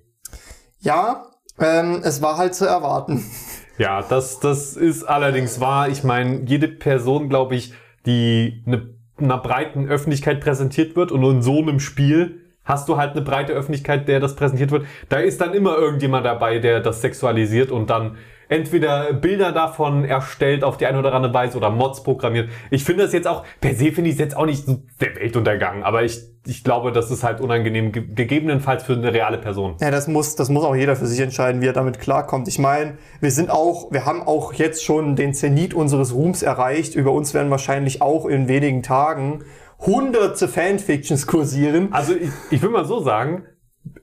[0.80, 1.28] Ja,
[1.60, 3.24] ähm, es war halt zu erwarten.
[3.78, 5.88] Ja, das, das ist allerdings wahr.
[5.88, 7.76] Ich meine, jede Person, glaube ich,
[8.08, 13.14] die eine, einer breiten Öffentlichkeit präsentiert wird und in so einem Spiel hast du halt
[13.14, 14.86] eine breite Öffentlichkeit, der das präsentiert wird.
[15.10, 18.18] Da ist dann immer irgendjemand dabei, der das sexualisiert und dann
[18.50, 22.50] entweder Bilder davon erstellt auf die eine oder andere Weise oder Mods programmiert.
[22.70, 25.84] Ich finde das jetzt auch, per se finde ich es jetzt auch nicht der Weltuntergang,
[25.84, 29.76] aber ich, ich glaube, das ist halt unangenehm, ge gegebenenfalls für eine reale Person.
[29.82, 32.48] Ja, das muss, das muss auch jeder für sich entscheiden, wie er damit klarkommt.
[32.48, 36.96] Ich meine, wir sind auch, wir haben auch jetzt schon den Zenit unseres Ruhms erreicht.
[36.96, 39.44] Über uns werden wahrscheinlich auch in wenigen Tagen
[39.80, 41.90] hunderte Fanfictions kursieren.
[41.92, 43.44] Also ich, ich will mal so sagen,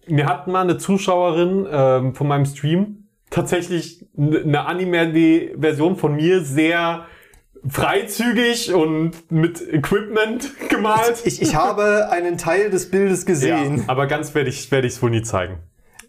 [0.06, 7.06] mir hat mal eine Zuschauerin ähm, von meinem Stream tatsächlich eine Anime-Version von mir sehr
[7.66, 11.22] freizügig und mit Equipment gemalt.
[11.24, 13.84] Ich, ich habe einen Teil des Bildes Ja, gesehen.
[13.86, 15.58] aber ganz werde ich werde ich es wohl nie zeigen.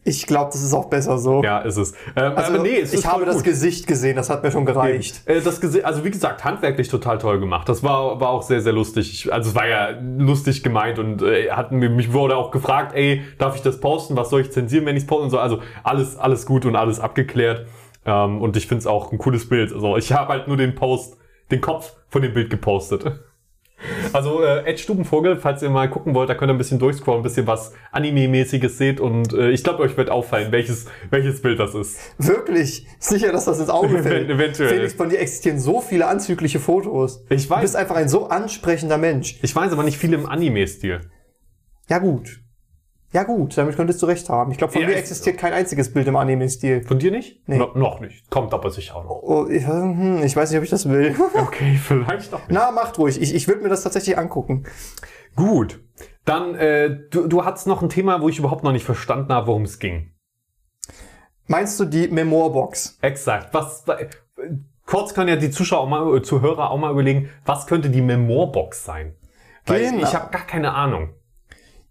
[0.07, 1.41] Ich glaube, das ist auch besser so.
[1.43, 1.93] Ja, ist es.
[2.15, 3.45] Ähm, Also, aber nee, es ich habe das gut.
[3.45, 5.23] Gesicht gesehen, das hat mir schon gereicht.
[5.25, 7.67] Äh, das Gese also wie gesagt, handwerklich total toll gemacht.
[7.67, 9.33] Das war, war auch sehr, sehr lustig.
[9.33, 13.55] Also es war ja lustig gemeint und äh, hatten mich wurde auch gefragt, ey, darf
[13.55, 14.15] ich das posten?
[14.15, 15.23] Was soll ich zensieren, wenn ich es poste?
[15.23, 15.39] Und so.
[15.39, 17.65] Also alles, alles gut und alles abgeklärt.
[18.05, 19.73] Ähm, und ich finde es auch ein cooles Bild.
[19.73, 21.17] Also ich habe halt nur den Post,
[21.49, 23.03] den Kopf von dem Bild gepostet.
[24.13, 27.21] Also äh, Ed Stubenvogel, falls ihr mal gucken wollt, da könnt ihr ein bisschen durchscrollen,
[27.21, 31.59] ein bisschen was Anime-mäßiges seht und äh, ich glaube, euch wird auffallen, welches, welches Bild
[31.59, 31.99] das ist.
[32.17, 32.87] Wirklich?
[32.99, 34.29] Sicher, dass das ins Auge fällt?
[34.29, 34.69] Eventuell.
[34.69, 37.23] Felix, von dir existieren so viele anzügliche Fotos.
[37.29, 37.57] Ich weiß.
[37.57, 39.39] Du bist einfach ein so ansprechender Mensch.
[39.41, 41.01] Ich weiß aber nicht viel im Anime-Stil.
[41.89, 42.41] Ja gut.
[43.15, 44.51] Ja gut, damit könntest du recht haben.
[44.51, 46.83] Ich glaube, von Ja, mir ich- existiert kein einziges Bild im Anime-Stil.
[46.83, 47.41] Von dir nicht?
[47.47, 47.57] Nee.
[47.57, 48.29] No, noch nicht.
[48.29, 49.21] Kommt aber sicher noch.
[49.23, 51.15] Oh, ich, hm, ich weiß nicht, ob ich das will.
[51.35, 52.41] Okay, vielleicht doch.
[52.49, 53.21] Na, macht ruhig.
[53.21, 54.65] Ich, ich würde mir das tatsächlich angucken.
[55.37, 55.79] Gut.
[56.25, 59.47] Dann, äh, du, du hattest noch ein Thema, wo ich überhaupt noch nicht verstanden habe,
[59.47, 60.11] worum es ging.
[61.47, 62.97] Meinst du die Memoir-Box?
[63.01, 63.53] Exakt.
[63.53, 64.07] Was, äh,
[64.85, 68.01] kurz können ja die Zuschauer auch mal, äh, Zuhörer auch mal überlegen, was könnte die
[68.01, 69.15] Memoir-Box sein?
[69.65, 70.03] Weil Genau.
[70.03, 71.13] ich habe gar keine Ahnung.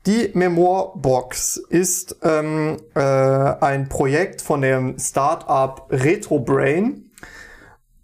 [0.06, 7.10] Die Memoir-Box ist ähm, äh, ein Projekt von dem Startup RetroBrain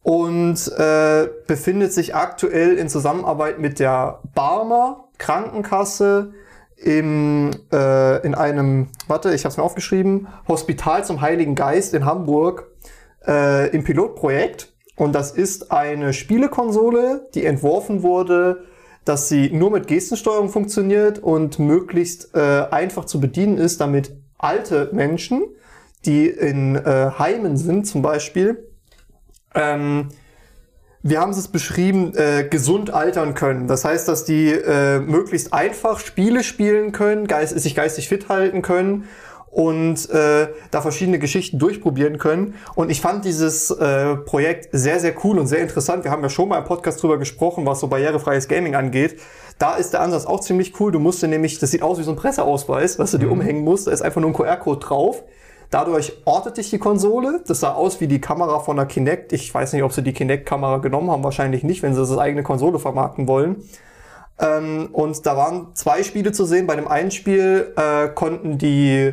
[0.02, 6.32] und äh, befindet sich aktuell in Zusammenarbeit mit der Barmer Krankenkasse
[6.76, 12.06] im, äh, in einem, warte, ich habe es mir aufgeschrieben, Hospital zum Heiligen Geist in
[12.06, 12.70] Hamburg
[13.26, 14.72] äh, im Pilotprojekt.
[14.96, 18.64] Und das ist eine Spielekonsole, die entworfen wurde,
[19.04, 24.90] dass sie nur mit Gestensteuerung funktioniert und möglichst äh, einfach zu bedienen ist, damit alte
[24.92, 25.42] Menschen,
[26.04, 28.66] die in äh, Heimen sind zum Beispiel,
[29.54, 30.08] ähm,
[31.02, 33.66] wir haben es beschrieben, äh, gesund altern können.
[33.66, 38.60] Das heißt, dass die äh, möglichst einfach Spiele spielen können, geist, sich geistig fit halten
[38.60, 39.04] können
[39.50, 42.54] und äh, da verschiedene Geschichten durchprobieren können.
[42.74, 46.04] Und ich fand dieses äh, Projekt sehr, sehr cool und sehr interessant.
[46.04, 49.20] Wir haben ja schon mal im Podcast drüber gesprochen, was so barrierefreies Gaming angeht.
[49.58, 50.92] Da ist der Ansatz auch ziemlich cool.
[50.92, 53.64] Du musst dir nämlich, das sieht aus wie so ein Presseausweis, was du dir umhängen
[53.64, 53.88] musst.
[53.88, 55.24] Da ist einfach nur ein QR-Code drauf.
[55.70, 57.42] Dadurch ortet dich die Konsole.
[57.46, 59.32] Das sah aus wie die Kamera von der Kinect.
[59.32, 61.22] Ich weiß nicht, ob sie die Kinect-Kamera genommen haben.
[61.24, 63.62] Wahrscheinlich nicht, wenn sie das eigene Konsole vermarkten wollen.
[64.40, 66.66] Ähm, und da waren zwei Spiele zu sehen.
[66.66, 69.12] Bei dem einen Spiel äh, konnten die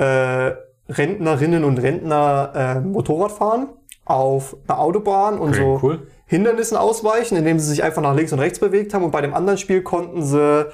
[0.00, 0.54] äh,
[0.88, 3.68] Rentnerinnen und Rentner äh, Motorrad fahren
[4.04, 6.06] auf einer Autobahn und Okay, so cool.
[6.26, 9.04] Hindernissen ausweichen, indem sie sich einfach nach links und rechts bewegt haben.
[9.04, 10.66] Und bei dem anderen Spiel konnten sie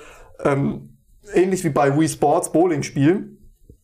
[0.44, 0.98] ähm,
[1.34, 3.36] ähnlich wie bei Wii Sports Bowling spielen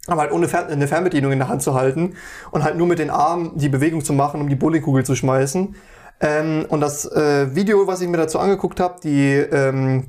[0.07, 2.15] aber halt ohne Fern eine Fernbedienung in der Hand zu halten
[2.51, 5.75] und halt nur mit den Armen die Bewegung zu machen, um die Bowlingkugel zu schmeißen.
[6.21, 10.09] Ähm, und das äh, Video, was ich mir dazu angeguckt habe, die ähm,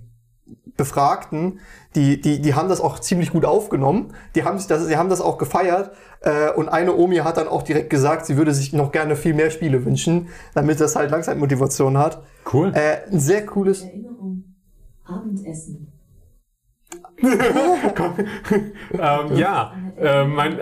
[0.77, 1.59] Befragten,
[1.95, 4.13] die, die, die haben das auch ziemlich gut aufgenommen.
[4.35, 5.91] Die haben sich das, sie haben das auch gefeiert.
[6.21, 9.33] Äh, und eine Omi hat dann auch direkt gesagt, sie würde sich noch gerne viel
[9.33, 12.23] mehr Spiele wünschen, damit das halt Langzeitmotivation hat.
[12.51, 12.71] Cool.
[12.73, 13.83] Äh, ein sehr cooles.
[13.83, 14.43] Erinnerung.
[15.05, 15.93] Abendessen.
[17.23, 20.57] ähm, ja, äh, mein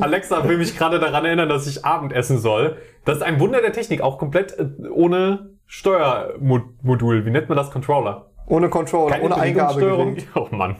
[0.00, 2.78] Alexa will mich gerade daran erinnern, dass ich Abend essen soll.
[3.04, 7.24] Das ist ein Wunder der Technik, auch komplett äh, ohne Steuermodul.
[7.24, 7.70] Wie nennt man das?
[7.70, 8.31] Controller.
[8.46, 9.36] Ohne Controller, Keine ohne.
[9.36, 10.26] Eingabegerät.
[10.34, 10.76] Oh Mann.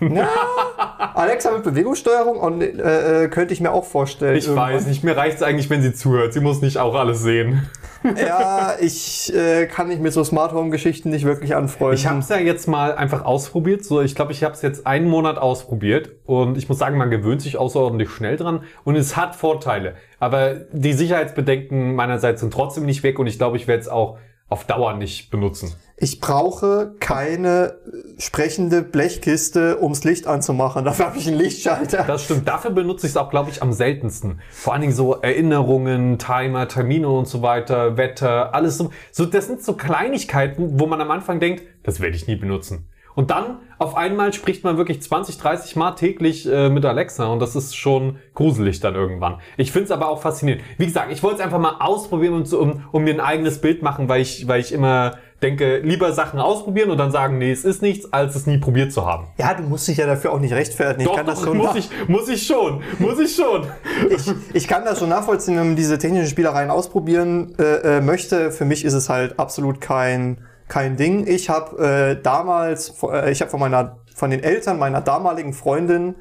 [1.15, 4.37] Alexa mit Bewegungssteuerung und äh, äh, könnte ich mir auch vorstellen.
[4.37, 4.75] Ich irgendwann.
[4.75, 6.33] weiß nicht, mir reicht's eigentlich, wenn sie zuhört.
[6.33, 7.69] Sie muss nicht auch alles sehen.
[8.19, 11.95] Ja, ich äh, kann mich mit so Smart Home Geschichten nicht wirklich anfreunden.
[11.95, 13.85] Ich habe es ja jetzt mal einfach ausprobiert.
[13.85, 17.13] So, ich glaube, ich habe es jetzt einen Monat ausprobiert und ich muss sagen, man
[17.13, 19.95] gewöhnt sich außerordentlich schnell dran und es hat Vorteile.
[20.19, 24.19] Aber die Sicherheitsbedenken meinerseits sind trotzdem nicht weg und ich glaube, ich werde es auch
[24.49, 25.73] auf Dauer nicht benutzen.
[26.03, 27.77] Ich brauche keine
[28.19, 30.85] sprechende Blechkiste, ums Licht anzumachen.
[30.85, 32.03] Dafür habe ich einen Lichtschalter.
[32.03, 32.49] Das stimmt.
[32.49, 34.41] Dafür benutze ich es auch, glaube ich, am seltensten.
[34.51, 38.91] Vor allen Dingen so Erinnerungen, Timer, Termine und so weiter, Wetter, alles so.
[39.13, 39.27] so.
[39.27, 42.89] Das sind so Kleinigkeiten, wo man am Anfang denkt, das werde ich nie benutzen.
[43.15, 47.41] Und dann auf einmal spricht man wirklich 20, 30 Mal täglich äh, mit Alexa und
[47.41, 49.39] das ist schon gruselig dann irgendwann.
[49.57, 50.65] Ich finde es aber auch faszinierend.
[50.79, 53.61] Wie gesagt, ich wollte es einfach mal ausprobieren und so, um, um mir ein eigenes
[53.61, 57.51] Bild machen, weil ich, weil ich immer denke, lieber Sachen ausprobieren und dann sagen, nee,
[57.51, 59.27] es ist nichts, als es nie probiert zu haben.
[59.39, 61.05] Ja, du musst dich ja dafür auch nicht rechtfertigen.
[61.05, 63.67] Doch, ich kann das doch, schon muss ich, muss ich schon, muss ich schon.
[64.11, 68.53] ich, ich kann das schon nachvollziehen, wenn man diese technischen Spielereien ausprobieren äh, äh, möchte.
[68.53, 71.27] Für mich ist es halt absolut kein kein Ding.
[71.27, 76.15] Ich habe äh, damals, äh, ich habe von meiner von den Eltern meiner damaligen Freundin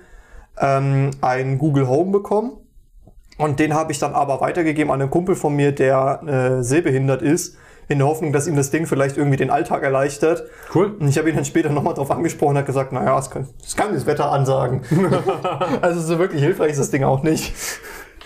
[0.59, 2.57] ähm, ein Google Home bekommen
[3.37, 6.21] und den habe ich dann aber weitergegeben an einen Kumpel von mir, der
[6.59, 7.57] äh, sehbehindert ist,
[7.91, 10.43] in der Hoffnung, dass ihm das Ding vielleicht irgendwie den Alltag erleichtert.
[10.73, 10.95] Cool.
[10.99, 13.47] Und ich habe ihn dann später nochmal drauf angesprochen und hat gesagt, naja, es kann,
[13.63, 14.81] es kann das Wetter ansagen.
[15.81, 17.53] also so wirklich hilfreich ist das Ding auch nicht.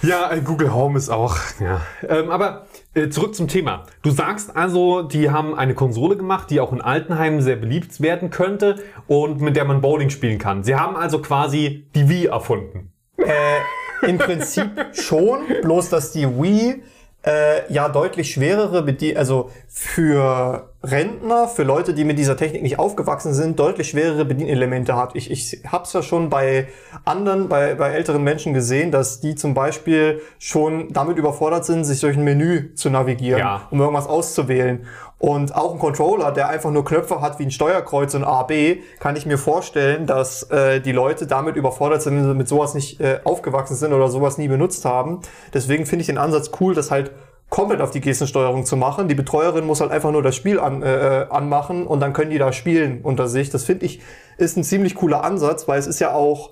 [0.01, 1.82] Ja, äh, Google Home ist auch, ja.
[2.08, 3.86] Ähm, aber äh, zurück zum Thema.
[4.04, 8.30] Du sagst also, die haben eine Konsole gemacht, die auch in Altenheimen sehr beliebt werden
[8.30, 8.75] könnte
[9.08, 10.63] und mit der man Bowling spielen kann.
[10.63, 12.91] Sie haben also quasi die Wii erfunden.
[13.17, 16.84] Äh, Im Prinzip schon, bloß dass die Wii
[17.26, 22.78] äh, ja deutlich schwerere, Bedi also für Rentner, für Leute, die mit dieser Technik nicht
[22.78, 25.16] aufgewachsen sind, deutlich schwerere Bedienelemente hat.
[25.16, 26.68] Ich, ich habe es ja schon bei
[27.04, 32.00] anderen, bei, bei älteren Menschen gesehen, dass die zum Beispiel schon damit überfordert sind, sich
[32.02, 33.68] durch ein Menü zu navigieren, Ja.
[33.72, 34.86] um irgendwas auszuwählen.
[35.17, 38.82] Und auch ein Controller, der einfach nur Knöpfe hat wie ein Steuerkreuz und A, B,
[38.99, 42.73] kann ich mir vorstellen, dass äh, die Leute damit überfordert sind, wenn sie mit sowas
[42.73, 45.21] nicht äh, aufgewachsen sind oder sowas nie benutzt haben.
[45.54, 47.12] Deswegen finde ich den Ansatz cool, das halt
[47.49, 49.08] komplett auf die Gestensteuerung zu machen.
[49.08, 52.32] Die Betreuerin muss halt einfach nur das Spiel an, äh, äh, anmachen und dann können
[52.32, 53.49] die da spielen unter sich.
[53.49, 54.01] Das finde ich
[54.38, 56.51] ist ein ziemlich cooler Ansatz, weil es ist ja auch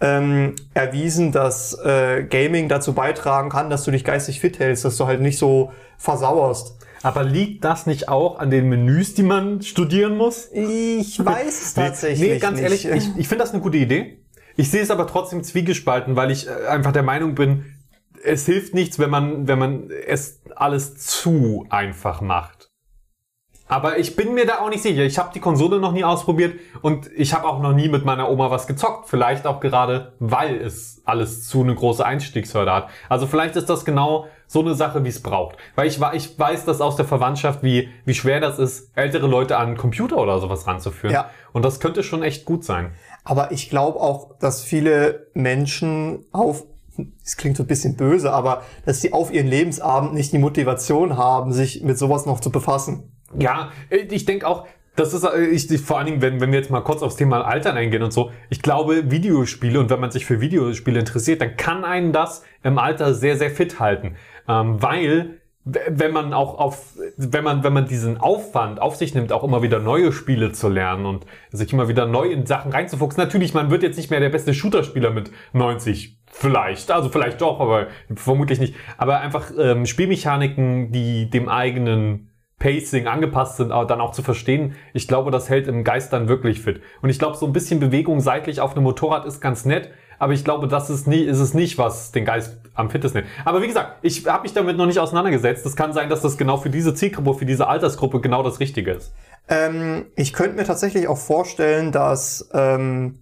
[0.00, 4.96] ähm, erwiesen, dass äh, Gaming dazu beitragen kann, dass du dich geistig fit hältst, dass
[4.96, 6.78] du halt nicht so versauerst.
[7.04, 10.48] Aber liegt das nicht auch an den Menüs, die man studieren muss?
[10.52, 12.86] Ich weiß es tatsächlich Nee, ganz nicht.
[12.86, 14.18] ehrlich, ich, ich finde das eine gute Idee.
[14.56, 17.66] Ich sehe es aber trotzdem zwiegespalten, weil ich äh, einfach der Meinung bin,
[18.24, 22.63] es hilft nichts, wenn man, wenn man es alles zu einfach macht.
[23.66, 25.02] Aber ich bin mir da auch nicht sicher.
[25.02, 28.30] Ich habe die Konsole noch nie ausprobiert und ich habe auch noch nie mit meiner
[28.30, 29.08] Oma was gezockt.
[29.08, 32.88] Vielleicht auch gerade, weil es alles zu eine große Einstiegshürde hat.
[33.08, 35.56] Also vielleicht ist das genau so eine Sache, wie es braucht.
[35.76, 39.56] Weil ich, ich weiß das aus der Verwandtschaft, wie, wie schwer das ist, ältere Leute
[39.56, 41.14] an einen Computer oder sowas ranzuführen.
[41.14, 41.30] Ja.
[41.52, 42.92] Und das könnte schon echt gut sein.
[43.24, 46.64] Aber ich glaube auch, dass viele Menschen auf,
[47.24, 51.16] es klingt so ein bisschen böse, aber dass sie auf ihren Lebensabend nicht die Motivation
[51.16, 53.13] haben, sich mit sowas noch zu befassen.
[53.38, 54.66] Ja, ich denke auch,
[54.96, 57.16] das ist äh, ich, ich, vor allen Dingen, wenn, wenn wir jetzt mal kurz aufs
[57.16, 58.30] Thema Altern eingehen und so.
[58.50, 62.78] Ich glaube, Videospiele und wenn man sich für Videospiele interessiert, dann kann einen das im
[62.78, 64.16] Alter sehr, sehr fit halten.
[64.48, 69.32] Ähm, weil, wenn man auch auf, wenn man, wenn man diesen Aufwand auf sich nimmt,
[69.32, 73.22] auch immer wieder neue Spiele zu lernen und sich immer wieder neu in Sachen reinzufuchsen.
[73.22, 76.18] Natürlich, man wird jetzt nicht mehr der beste Shooter-Spieler mit 90.
[76.30, 78.74] Vielleicht, also vielleicht doch, aber vermutlich nicht.
[78.98, 82.33] Aber einfach ähm, Spielmechaniken, die dem eigenen
[82.64, 84.74] Pacing angepasst sind, aber dann auch zu verstehen.
[84.94, 86.80] Ich glaube, das hält im Geist dann wirklich fit.
[87.02, 90.32] Und ich glaube, so ein bisschen Bewegung seitlich auf einem Motorrad ist ganz nett, aber
[90.32, 93.32] ich glaube, das ist, nie, ist es nicht, was den Geist am fittesten hält.
[93.44, 95.66] Aber wie gesagt, ich habe mich damit noch nicht auseinandergesetzt.
[95.66, 98.92] Es kann sein, dass das genau für diese Zielgruppe, für diese Altersgruppe genau das Richtige
[98.92, 99.12] ist.
[99.46, 103.18] Ähm, ich könnte mir tatsächlich auch vorstellen, dass ähm,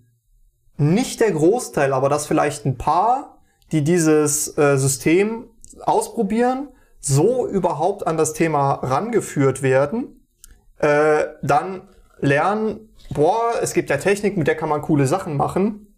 [0.77, 3.39] nicht der Großteil, aber dass vielleicht ein paar,
[3.73, 5.47] die dieses äh, System
[5.81, 6.69] ausprobieren,
[7.03, 10.25] so überhaupt an das Thema rangeführt werden,
[10.79, 11.83] äh, dann
[12.21, 15.89] lernen, boah, es gibt ja Technik, mit der kann man coole Sachen machen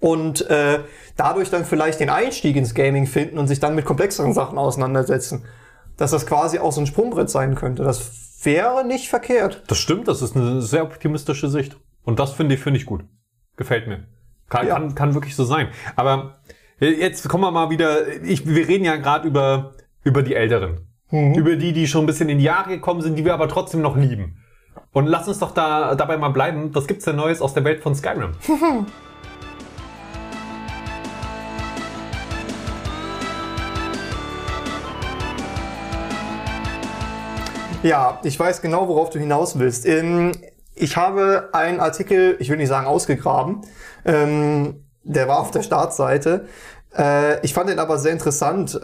[0.00, 0.80] und äh,
[1.16, 5.44] dadurch dann vielleicht den Einstieg ins Gaming finden und sich dann mit komplexeren Sachen auseinandersetzen.
[5.96, 7.82] Dass das quasi auch so ein Sprungbrett sein könnte.
[7.82, 9.62] Das wäre nicht verkehrt.
[9.66, 11.76] Das stimmt, das ist eine sehr optimistische Sicht.
[12.04, 13.04] Und das finde ich, finde ich gut.
[13.56, 14.04] Gefällt mir.
[14.48, 14.74] Kann, Ja.
[14.74, 15.68] kann, kann wirklich so sein.
[15.96, 16.38] Aber
[16.78, 19.72] jetzt kommen wir mal wieder, ich, wir reden ja gerade über,
[20.06, 20.86] über die Älteren.
[21.10, 23.80] Über die, die schon ein bisschen in die Jahre gekommen sind, die wir aber trotzdem
[23.82, 24.36] noch lieben.
[24.92, 26.70] Und lass uns doch da dabei mal bleiben.
[26.74, 28.32] Was gibt's denn Neues aus der Welt von Skyrim?
[37.82, 39.86] Ja, ich weiß genau, worauf du hinaus willst.
[39.86, 40.32] Ähm,
[40.74, 43.62] Ich habe einen Artikel, ich will nicht sagen ausgegraben,
[44.04, 46.46] ähm, der war auf der Startseite.
[46.96, 48.78] Äh, Ich fand den aber sehr interessant.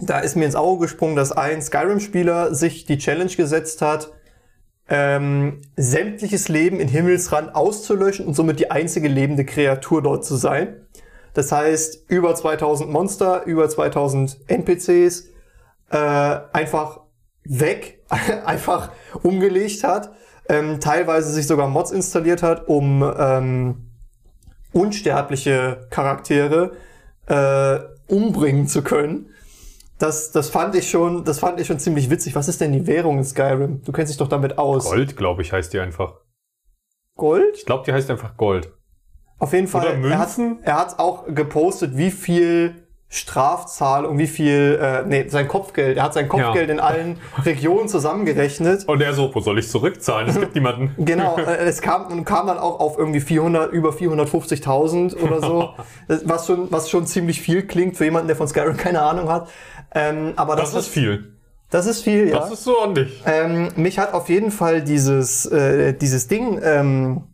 [0.00, 4.12] Da ist mir ins Auge gesprungen, dass ein Skyrim-Spieler sich die Challenge gesetzt hat,
[4.88, 10.86] ähm, sämtliches Leben in Himmelsrand auszulöschen und somit die einzige lebende Kreatur dort zu sein.
[11.34, 15.28] Das heißt, über 2000 Monster, über 2000 NPCs
[15.90, 15.96] äh,
[16.52, 17.00] einfach
[17.44, 18.02] weg,
[18.44, 18.90] einfach
[19.22, 20.12] umgelegt hat,
[20.48, 23.90] ähm, teilweise sich sogar Mods installiert hat, um ähm,
[24.72, 26.72] unsterbliche Charaktere
[27.26, 27.78] äh,
[28.12, 29.30] umbringen zu können.
[29.98, 32.34] Das, das fand ich schon, das fand ich schon ziemlich witzig.
[32.34, 33.82] Was ist denn die Währung in Skyrim?
[33.82, 34.84] Du kennst dich doch damit aus.
[34.90, 36.14] Gold, glaube ich, heißt die einfach.
[37.16, 37.56] Gold?
[37.56, 38.70] Ich glaube, die heißt einfach Gold.
[39.38, 39.82] Auf jeden Fall.
[39.98, 40.58] Oder Er hat, Münzen?
[40.62, 45.96] er hat auch gepostet, wie viel Strafzahlung, wie viel, äh, nee, sein Kopfgeld.
[45.96, 46.74] Er hat sein Kopfgeld Ja.
[46.74, 48.86] in allen Regionen zusammengerechnet.
[48.88, 50.28] Und er so, wo soll ich zurückzahlen?
[50.28, 50.92] Es gibt niemanden.
[51.04, 55.70] Genau, äh, es kam, und kam dann auch auf irgendwie 400, über 450.000 oder so,
[56.24, 59.48] was schon, was schon ziemlich viel klingt für jemanden, der von Skyrim keine Ahnung hat.
[59.96, 61.32] Ähm, aber das, Das ist viel.
[61.70, 62.38] Das ist viel, ja.
[62.38, 63.22] Das ist so ordentlich.
[63.26, 67.24] Ähm, mich hat auf jeden Fall dieses, äh, dieses Ding ähm,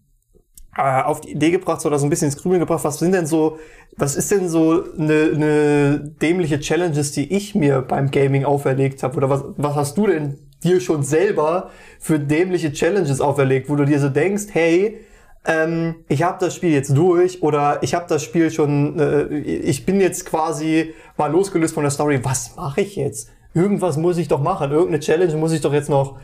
[0.76, 2.84] äh, auf die Idee gebracht oder so ein bisschen ins Grübeln gebracht.
[2.84, 3.58] Was sind denn so,
[3.96, 9.16] was ist denn so eine ne dämliche Challenges, die ich mir beim Gaming auferlegt habe?
[9.16, 13.84] Oder was, was hast du denn dir schon selber für dämliche Challenges auferlegt, wo du
[13.84, 15.00] dir so denkst, hey,
[15.44, 19.84] ähm, ich habe das Spiel jetzt durch oder ich habe das Spiel schon, äh, ich
[19.84, 22.20] bin jetzt quasi mal losgelöst von der Story.
[22.22, 23.30] Was mache ich jetzt?
[23.54, 24.70] Irgendwas muss ich doch machen.
[24.70, 26.18] Irgendeine Challenge muss ich doch jetzt noch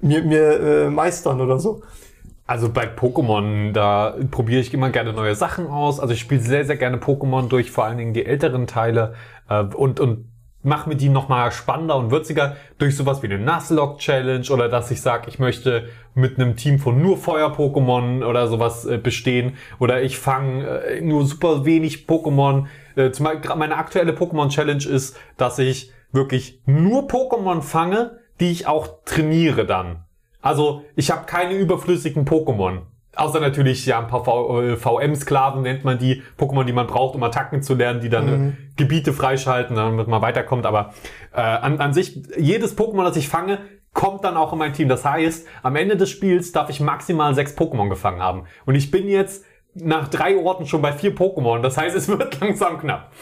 [0.00, 1.82] mir, mir äh, meistern oder so.
[2.46, 6.00] Also bei Pokémon, da probiere ich immer gerne neue Sachen aus.
[6.00, 9.14] Also ich spiele sehr, sehr gerne Pokémon durch, vor allen Dingen die älteren Teile
[9.48, 10.30] äh, und, und
[10.62, 15.00] mache mir die nochmal spannender und würziger durch sowas wie eine Nuzlocke-Challenge oder dass ich
[15.00, 20.18] sage, ich möchte mit einem Team von nur Feuer-Pokémon oder sowas äh, bestehen oder ich
[20.18, 22.66] fange äh, nur super wenig Pokémon.
[23.00, 28.66] Äh, zum Beispiel, meine aktuelle Pokémon-Challenge ist, dass ich wirklich nur Pokémon fange, die ich
[28.66, 30.04] auch trainiere dann.
[30.40, 32.82] Also ich habe keine überflüssigen Pokémon.
[33.16, 37.62] Außer natürlich ja ein paar VM-Sklaven nennt man die Pokémon, die man braucht, um Attacken
[37.62, 40.64] zu lernen, die dann äh, Gebiete freischalten, damit man weiterkommt.
[40.64, 40.94] Aber
[41.34, 43.58] äh, an, an sich, jedes Pokémon, das ich fange,
[43.92, 44.88] kommt dann auch in mein Team.
[44.88, 48.44] Das heißt, am Ende des Spiels darf ich maximal sechs Pokémon gefangen haben.
[48.64, 49.44] Und ich bin jetzt
[49.74, 51.60] nach drei Orten schon bei vier Pokémon.
[51.60, 53.12] Das heißt, es wird langsam knapp.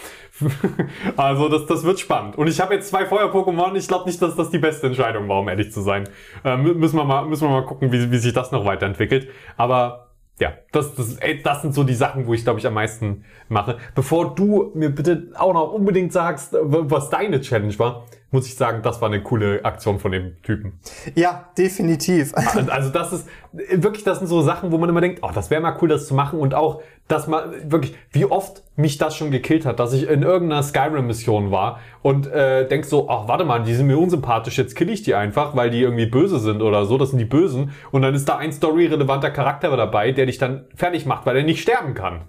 [1.17, 2.37] also das, das wird spannend.
[2.39, 3.75] Und ich habe jetzt zwei Feuer-Pokémon.
[3.77, 6.05] Ich glaube nicht, dass das die beste Entscheidung war, um ehrlich zu sein.
[6.45, 9.29] Äh, mü- müssen, wir mal, müssen wir mal gucken, wie, wie sich das noch weiterentwickelt.
[9.57, 12.75] Aber ja, das, das, ey, das sind so die Sachen, wo ich glaube ich am
[12.75, 13.79] meisten mache.
[13.97, 18.83] Bevor du mir bitte auch noch unbedingt sagst, was deine Challenge war, muss ich sagen,
[18.83, 20.79] das war eine coole Aktion von dem Typen.
[21.15, 22.33] Ja, definitiv.
[22.57, 25.51] Und Also das ist wirklich, das sind so Sachen, wo man immer denkt, oh, das
[25.51, 29.17] wäre mal cool, das zu machen und auch, dass man wirklich, wie oft mich das
[29.17, 33.45] schon gekillt hat, dass ich in irgendeiner Skyrim-Mission war und äh, denk so, ach, warte
[33.45, 36.61] mal, die sind mir unsympathisch, jetzt kill ich die einfach, weil die irgendwie böse sind
[36.61, 40.27] oder so, das sind die Bösen und dann ist da ein storyrelevanter Charakter dabei, der
[40.27, 42.29] dich dann fertig macht, weil er nicht sterben kann.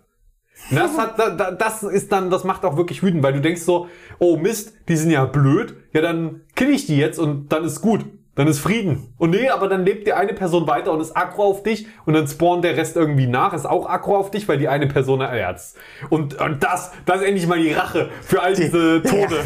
[0.71, 3.61] Das hat, da- da- das ist dann, das macht auch wirklich wütend, weil du denkst
[3.61, 3.87] so,
[4.19, 7.81] oh Mist, die sind ja blöd, ja dann kill ich die jetzt und dann ist
[7.81, 8.05] gut,
[8.35, 9.11] dann ist Frieden.
[9.17, 12.13] Und nee, aber dann lebt die eine Person weiter und ist aggro auf dich und
[12.13, 15.19] dann spawnt der Rest irgendwie nach, ist auch aggro auf dich, weil die eine Person
[15.21, 15.75] erherzt.
[16.09, 19.39] Und, und das, das ist endlich mal die Rache für all diese Tode.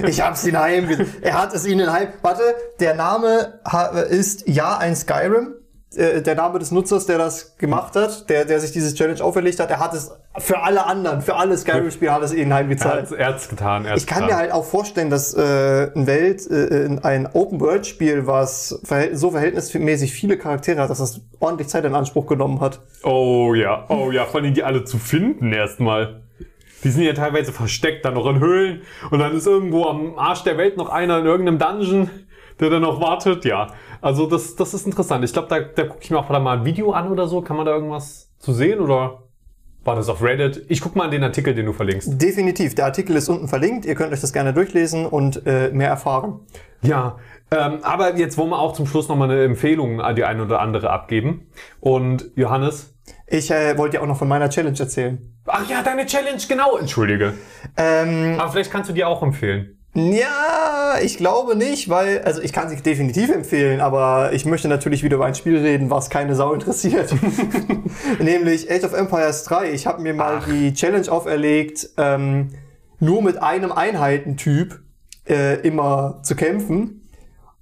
[0.06, 0.88] Ich hab's ihn heim.
[1.22, 2.08] Er hat es ihnen heim.
[2.22, 2.42] Warte,
[2.78, 3.60] der Name
[4.10, 5.54] ist ja ein Skyrim.
[5.94, 9.60] Äh, Der Name des Nutzers, der das gemacht hat, der, der sich dieses Challenge auferlegt
[9.60, 13.12] hat, er hat es für alle anderen, für alle Skyrim-Spieler hat es ihnen heimgezahlt.
[13.12, 13.84] er hat's getan.
[13.84, 14.34] Er hat's Ich kann getan.
[14.34, 20.12] mir halt auch vorstellen, dass äh, ein Welt, äh, ein Open-World-Spiel, was verhält so verhältnismäßig
[20.12, 22.80] viele Charaktere hat, dass das ordentlich Zeit in Anspruch genommen hat.
[23.04, 26.22] Oh ja, oh ja, vor allem die alle zu finden erstmal.
[26.84, 30.42] Die sind ja teilweise versteckt, dann noch in Höhlen und dann ist irgendwo am Arsch
[30.44, 32.10] der Welt noch einer in irgendeinem Dungeon,
[32.60, 33.44] der dann noch wartet.
[33.44, 33.68] Ja,
[34.00, 35.24] also das, das ist interessant.
[35.24, 37.40] Ich glaube, da, da gucke ich mir auch mal ein Video an oder so.
[37.42, 39.22] Kann man da irgendwas zu sehen oder
[39.84, 40.64] war das auf Reddit?
[40.68, 42.20] Ich guck mal an den Artikel, den du verlinkst.
[42.20, 42.74] Definitiv.
[42.74, 43.84] Der Artikel ist unten verlinkt.
[43.84, 46.40] Ihr könnt euch das gerne durchlesen und äh, mehr erfahren.
[46.82, 47.18] Ja,
[47.50, 50.60] ähm, aber jetzt wollen wir auch zum Schluss nochmal eine Empfehlung an die eine oder
[50.60, 51.46] andere abgeben.
[51.80, 52.96] Und Johannes,
[53.28, 55.18] Ich äh, wollte ja auch noch von meiner Challenge erzählen.
[55.46, 56.76] Ach ja, deine Challenge, genau.
[56.76, 57.34] Entschuldige.
[57.76, 59.78] Ähm, Aber vielleicht kannst du die auch empfehlen.
[59.96, 65.02] Ja, ich glaube nicht, weil, also ich kann sie definitiv empfehlen, aber ich möchte natürlich
[65.02, 67.14] wieder über ein Spiel reden, was keine Sau interessiert.
[68.20, 69.70] Nämlich Age of Empires 3.
[69.72, 72.50] Ich habe mir mal die Challenge auferlegt, ähm,
[73.00, 74.80] nur mit einem Einheitentyp
[75.26, 77.08] äh, immer zu kämpfen.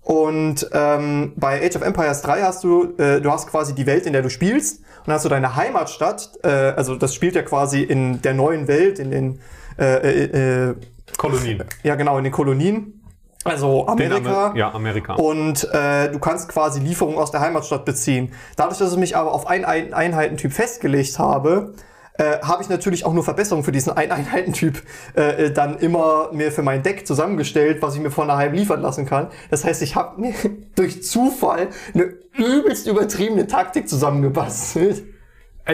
[0.01, 4.07] Und ähm, bei Age of Empires 3 hast du, äh, du hast quasi die Welt,
[4.07, 7.43] in der du spielst, und dann hast du deine Heimatstadt, äh, also das spielt ja
[7.43, 9.41] quasi in der neuen Welt, in den,
[9.79, 10.75] äh, äh, äh,
[11.17, 11.63] Kolonien.
[11.83, 13.01] ja genau, in den Kolonien,
[13.45, 14.47] also Amerika.
[14.49, 15.15] Amer- ja, Amerika.
[15.15, 18.33] Und äh, du kannst quasi Lieferungen aus der Heimatstadt beziehen.
[18.57, 21.75] Dadurch, dass ich mich aber auf einen Ein Einheitentyp festgelegt habe,
[22.17, 24.83] äh, habe ich natürlich auch nur Verbesserungen für diesen einen Einheitentyp
[25.17, 28.81] äh, äh, dann immer mir für mein Deck zusammengestellt, was ich mir von daheim liefern
[28.81, 29.29] lassen kann.
[29.51, 30.33] Das heißt, ich habe mir
[30.75, 35.03] durch Zufall eine übelst übertriebene Taktik zusammengebastelt.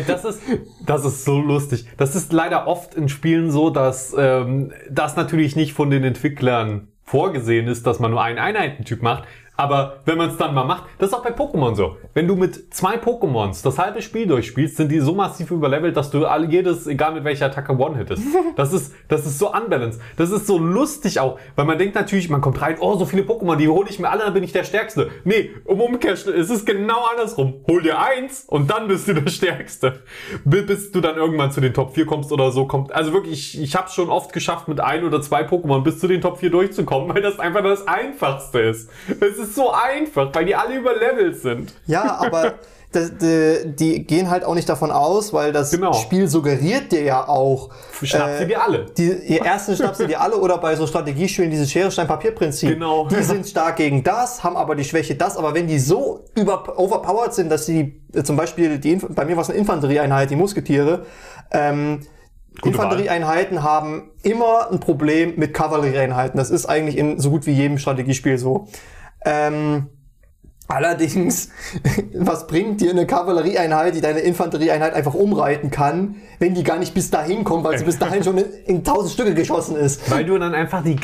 [0.06, 0.40] Das ist,
[0.86, 1.86] das ist so lustig.
[1.96, 6.88] Das ist leider oft in Spielen so, dass ähm, das natürlich nicht von den Entwicklern
[7.02, 9.24] vorgesehen ist, dass man nur einen Einheitentyp macht.
[9.60, 11.96] Aber wenn man es dann mal macht, das ist auch bei Pokémon so.
[12.14, 16.10] Wenn du mit zwei Pokémons das halbe Spiel durchspielst, sind die so massiv überlevelt, dass
[16.10, 18.22] du alle, jedes, egal mit welcher Attacke one hittest.
[18.56, 20.00] Das ist, das ist so unbalanced.
[20.16, 23.22] Das ist so lustig auch, weil man denkt natürlich, man kommt rein, oh, so viele
[23.22, 25.10] Pokémon, die hole ich mir alle, dann bin ich der Stärkste.
[25.24, 27.54] Nee, um Umkehr, es ist genau andersrum.
[27.68, 30.02] Hol dir eins und dann bist du der Stärkste.
[30.44, 32.92] Bi- Bis du dann irgendwann zu den Top 4 kommst oder so kommt.
[32.92, 36.08] Also wirklich, ich, ich habe schon oft geschafft, mit ein oder zwei Pokémon bis zu
[36.08, 38.90] den Top 4 durchzukommen, weil das einfach das Einfachste ist.
[39.20, 41.72] Es ist so einfach, weil die alle überlevelt sind.
[41.86, 42.54] Ja, aber
[42.92, 45.92] das, die, die gehen halt auch nicht davon aus, weil das Genau.
[45.92, 47.70] Spiel suggeriert dir ja auch.
[48.02, 48.86] Schnapp sie dir alle.
[48.98, 52.70] Die, ihr ersten schnappst du dir alle oder bei so Strategiespielen dieses Schere-Stein-Papier-Prinzip.
[52.70, 53.06] Genau.
[53.08, 56.78] Die sind stark gegen das, haben aber die Schwäche das, aber wenn die so über,
[56.78, 60.30] overpowered sind, dass sie äh, zum Beispiel, die, Inf- bei mir war es eine Infanterieeinheit,
[60.30, 61.06] die Musketiere,
[61.52, 62.00] ähm,
[62.60, 62.86] Gute Wahl.
[62.86, 66.36] Infanterieeinheiten haben immer ein Problem mit Kavallerieeinheiten.
[66.36, 68.66] Das ist eigentlich in so gut wie jedem Strategiespiel so.
[69.24, 69.88] Ähm,
[70.70, 71.50] Allerdings,
[72.14, 76.94] was bringt dir eine Kavallerieeinheit, die deine Infanterieeinheit einfach umreiten kann, wenn die gar nicht
[76.94, 80.08] bis dahin kommt, weil sie bis dahin schon in, tausend Stücke geschossen ist?
[80.10, 80.96] Weil du dann einfach die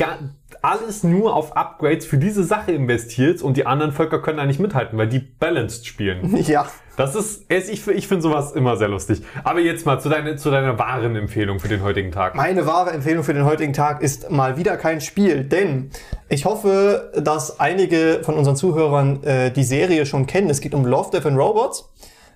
[0.61, 4.59] alles nur auf Upgrades für diese Sache investierst und die anderen Völker können da nicht
[4.59, 6.35] mithalten, weil die balanced spielen.
[6.47, 6.65] Ja.
[6.95, 9.21] Das ist, ich, ich finde sowas immer sehr lustig.
[9.43, 12.33] Aber jetzt mal zu, deiner zu deiner wahren Empfehlung für den heutigen Tag.
[12.33, 15.91] Meine wahre Empfehlung für den heutigen Tag ist mal wieder kein Spiel, denn
[16.29, 20.49] ich hoffe, dass einige von unseren Zuhörern äh, die Serie schon kennen.
[20.49, 21.89] Es geht um Love, Death and Robots.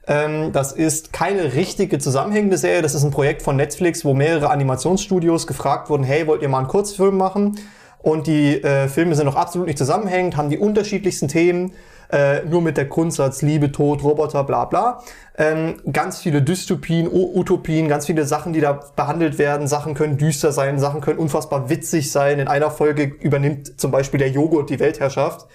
[0.08, 2.82] Ähm, das ist keine richtige zusammenhängende Serie.
[2.82, 6.60] Das ist ein Projekt von Netflix, wo mehrere Animationsstudios gefragt wurden, hey, wollt ihr mal
[6.60, 7.60] einen Kurzfilm machen?
[8.00, 11.74] Und die äh, Filme sind noch absolut nicht zusammenhängend, haben die unterschiedlichsten Themen,
[12.12, 15.00] äh, nur mit der Grundsatz Liebe, Tod, Roboter, bla bla.
[15.38, 19.68] Ähm, ganz viele Dystopien, Utopien, ganz viele Sachen, die da behandelt werden.
[19.68, 22.40] Sachen können düster sein, Sachen können unfassbar witzig sein.
[22.40, 25.48] In einer Folge übernimmt zum Beispiel der Joghurt die Weltherrschaft.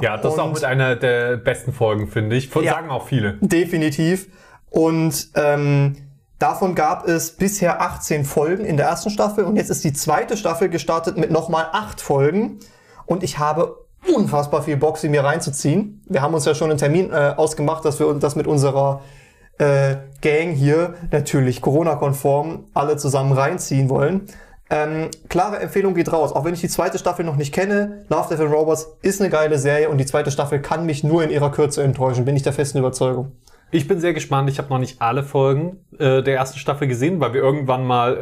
[0.00, 2.48] Ja, das ist auch Und- mit einer der besten Folgen, finde ich.
[2.48, 2.72] Von Ja.
[2.74, 3.34] sagen auch viele.
[3.40, 4.28] Definitiv.
[4.70, 5.96] Und ähm,
[6.38, 10.36] davon gab es bisher 18 Folgen in der ersten Staffel und jetzt ist die zweite
[10.36, 12.58] Staffel gestartet mit nochmal 8 Folgen.
[13.06, 16.02] Und ich habe unfassbar viel Bock, sie mir reinzuziehen.
[16.08, 19.02] Wir haben uns ja schon einen Termin äh, ausgemacht, dass wir das mit unserer
[19.58, 24.26] äh, Gang hier, natürlich Corona-konform, alle zusammen reinziehen wollen.
[24.70, 26.32] Ähm, klare Empfehlung geht raus.
[26.32, 29.30] Auch wenn ich die zweite Staffel noch nicht kenne, Love, Death and Robots ist eine
[29.30, 32.42] geile Serie und die zweite Staffel kann mich nur in ihrer Kürze enttäuschen, bin ich
[32.42, 33.32] der festen Überzeugung.
[33.74, 34.48] Ich bin sehr gespannt.
[34.48, 38.16] Ich habe noch nicht alle Folgen äh, der ersten Staffel gesehen, weil wir irgendwann mal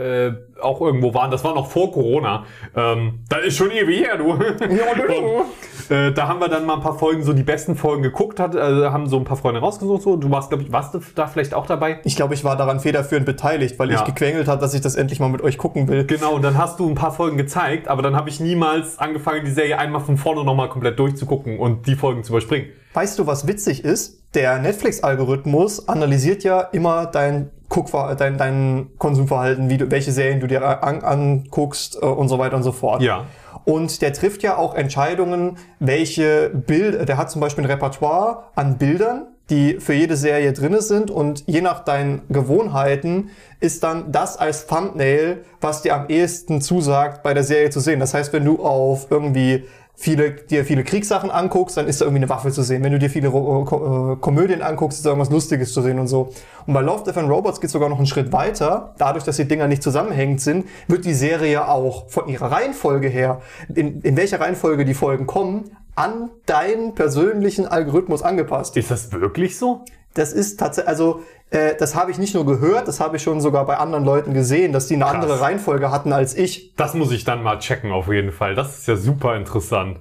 [0.57, 1.31] äh, auch irgendwo waren.
[1.31, 2.45] Das war noch vor Corona.
[2.75, 4.31] Ähm, das ist schon ewig her, du.
[4.33, 8.41] Und, äh, da haben wir dann mal ein paar Folgen, so die besten Folgen geguckt,
[8.41, 10.01] hat, äh, haben so ein paar Freunde rausgesucht.
[10.01, 10.17] So.
[10.17, 12.01] Du warst, glaube ich, warst du da vielleicht auch dabei?
[12.05, 14.05] Ich glaube, ich war daran federführend beteiligt, weil ich Ja.
[14.07, 16.07] gequengelt hat, dass ich das endlich mal mit euch gucken will.
[16.07, 19.45] Genau, und dann hast du ein paar Folgen gezeigt, aber dann habe ich niemals angefangen,
[19.45, 22.69] die Serie einmal von vorne nochmal komplett durchzugucken und die Folgen zu überspringen.
[22.95, 24.22] Weißt du, was witzig ist?
[24.35, 30.47] Der Netflix-Algorithmus analysiert ja immer dein Guckver dein, dein Konsumverhalten, wie du, welche Serien du
[30.47, 33.01] dir an, anguckst äh, und so weiter und so fort.
[33.01, 33.25] Ja.
[33.65, 38.77] Und der trifft ja auch Entscheidungen, welche Bild, der hat zum Beispiel ein Repertoire an
[38.77, 43.31] Bildern, die für jede Serie drinne sind und je nach deinen Gewohnheiten
[43.61, 48.01] ist dann das als Thumbnail, was dir am ehesten zusagt, bei der Serie zu sehen.
[48.01, 49.65] Das heißt, wenn du auf irgendwie
[49.95, 52.83] viele, dir viele Kriegssachen anguckst, dann ist da irgendwie eine Waffe zu sehen.
[52.83, 55.99] Wenn du dir viele Ro Ko äh, Komödien anguckst, ist da irgendwas Lustiges zu sehen
[55.99, 56.31] und so.
[56.67, 58.95] Und bei Love, Death and Robots geht sogar noch einen Schritt weiter.
[58.99, 63.43] Dadurch, dass die Dinger nicht zusammenhängend sind, wird die Serie auch von ihrer Reihenfolge her,
[63.75, 68.77] in, in welcher Reihenfolge die Folgen kommen, an deinen persönlichen Algorithmus angepasst.
[68.77, 69.85] Ist das wirklich so?
[70.15, 71.21] Das ist tatsächlich, also
[71.53, 74.35] äh, das habe ich nicht nur gehört, das habe ich schon sogar bei anderen Leuten
[74.35, 76.75] gesehen, dass die eine andere Reihenfolge hatten als ich.
[76.77, 78.55] Das muss ich dann mal checken auf jeden Fall.
[78.55, 80.01] Das ist ja super interessant.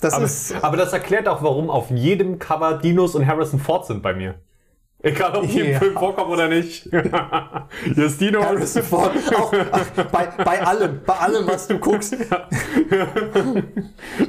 [0.00, 3.86] Das Aber, ist aber das erklärt auch, warum auf jedem Cover Dinos und Harrison Ford
[3.86, 4.40] sind bei mir.
[5.02, 5.78] Egal, ob die im Ja.
[5.78, 6.82] Film vorkommen oder nicht.
[7.94, 8.42] Hier ist Dino.
[8.44, 12.16] Harrison Ford, auch, ach, bei, bei allem, bei allem, was du guckst.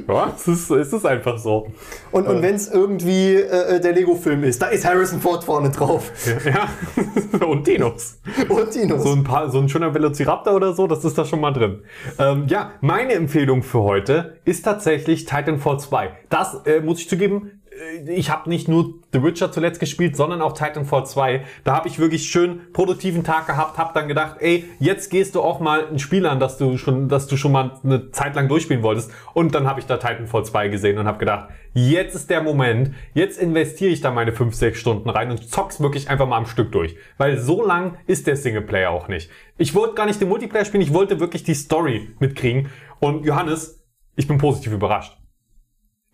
[0.08, 1.68] Ja, es ist, es ist einfach so.
[2.10, 6.10] Und, und wenn es irgendwie äh, der Lego-Film ist, da ist Harrison Ford vorne drauf.
[6.44, 6.68] Ja,
[7.46, 8.18] und Dinos.
[8.48, 9.02] Und Dinos.
[9.02, 11.82] So ein, paar, so ein schöner Velociraptor oder so, das ist da schon mal drin.
[12.18, 16.10] Ähm, ja, meine Empfehlung für heute ist tatsächlich Titanfall 2.
[16.30, 17.61] Das äh, muss ich zugeben, äh,
[18.06, 21.44] ich habe nicht nur The Witcher zuletzt gespielt, sondern auch Titanfall 2.
[21.64, 25.42] Da habe ich wirklich schön produktiven Tag gehabt, habe dann gedacht, ey, jetzt gehst du
[25.42, 28.48] auch mal ein Spiel an, das du schon, das du schon mal eine Zeit lang
[28.48, 29.10] durchspielen wolltest.
[29.34, 32.94] Und dann habe ich da Titanfall 2 gesehen und habe gedacht, jetzt ist der Moment,
[33.14, 36.46] jetzt investiere ich da meine 5, 6 Stunden rein und zock's wirklich einfach mal am
[36.46, 36.96] Stück durch.
[37.18, 39.30] Weil so lang ist der Singleplayer auch nicht.
[39.56, 42.68] Ich wollte gar nicht den Multiplayer spielen, ich wollte wirklich die Story mitkriegen.
[43.00, 43.82] Und Johannes,
[44.16, 45.21] ich bin positiv überrascht.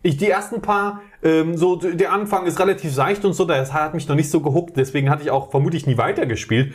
[0.01, 3.93] Ich, die ersten paar, ähm, so der Anfang ist relativ seicht und so, das hat
[3.93, 6.73] mich noch nicht so gehuckt, deswegen hatte ich auch vermutlich nie weitergespielt.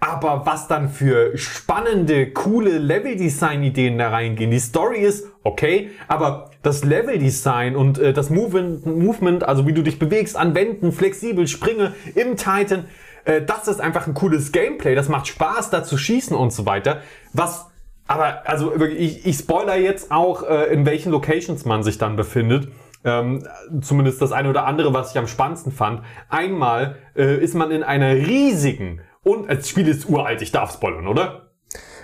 [0.00, 4.50] Aber was dann für spannende, coole Level-Design-Ideen da reingehen.
[4.50, 10.00] Die Story ist okay, aber das Level-Design und äh, das Movement, also wie du dich
[10.00, 12.86] bewegst, anwenden, flexibel, springe im Titan,
[13.24, 14.96] äh, das ist einfach ein cooles Gameplay.
[14.96, 17.02] Das macht Spaß, da zu schießen und so weiter.
[17.32, 17.70] Was
[18.06, 22.68] aber also ich, ich spoiler jetzt auch, äh, in welchen Locations man sich dann befindet.
[23.06, 23.46] Ähm,
[23.82, 26.02] zumindest das eine oder andere, was ich am spannendsten fand.
[26.30, 31.06] Einmal äh, ist man in einer riesigen und das Spiel ist uralt, ich darf spoilern,
[31.06, 31.50] oder?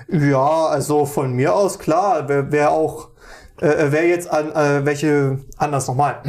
[0.08, 3.10] Ja, also von mir aus klar, wer, wer auch,
[3.60, 6.22] äh, wer jetzt an, äh, welche, anders nochmal.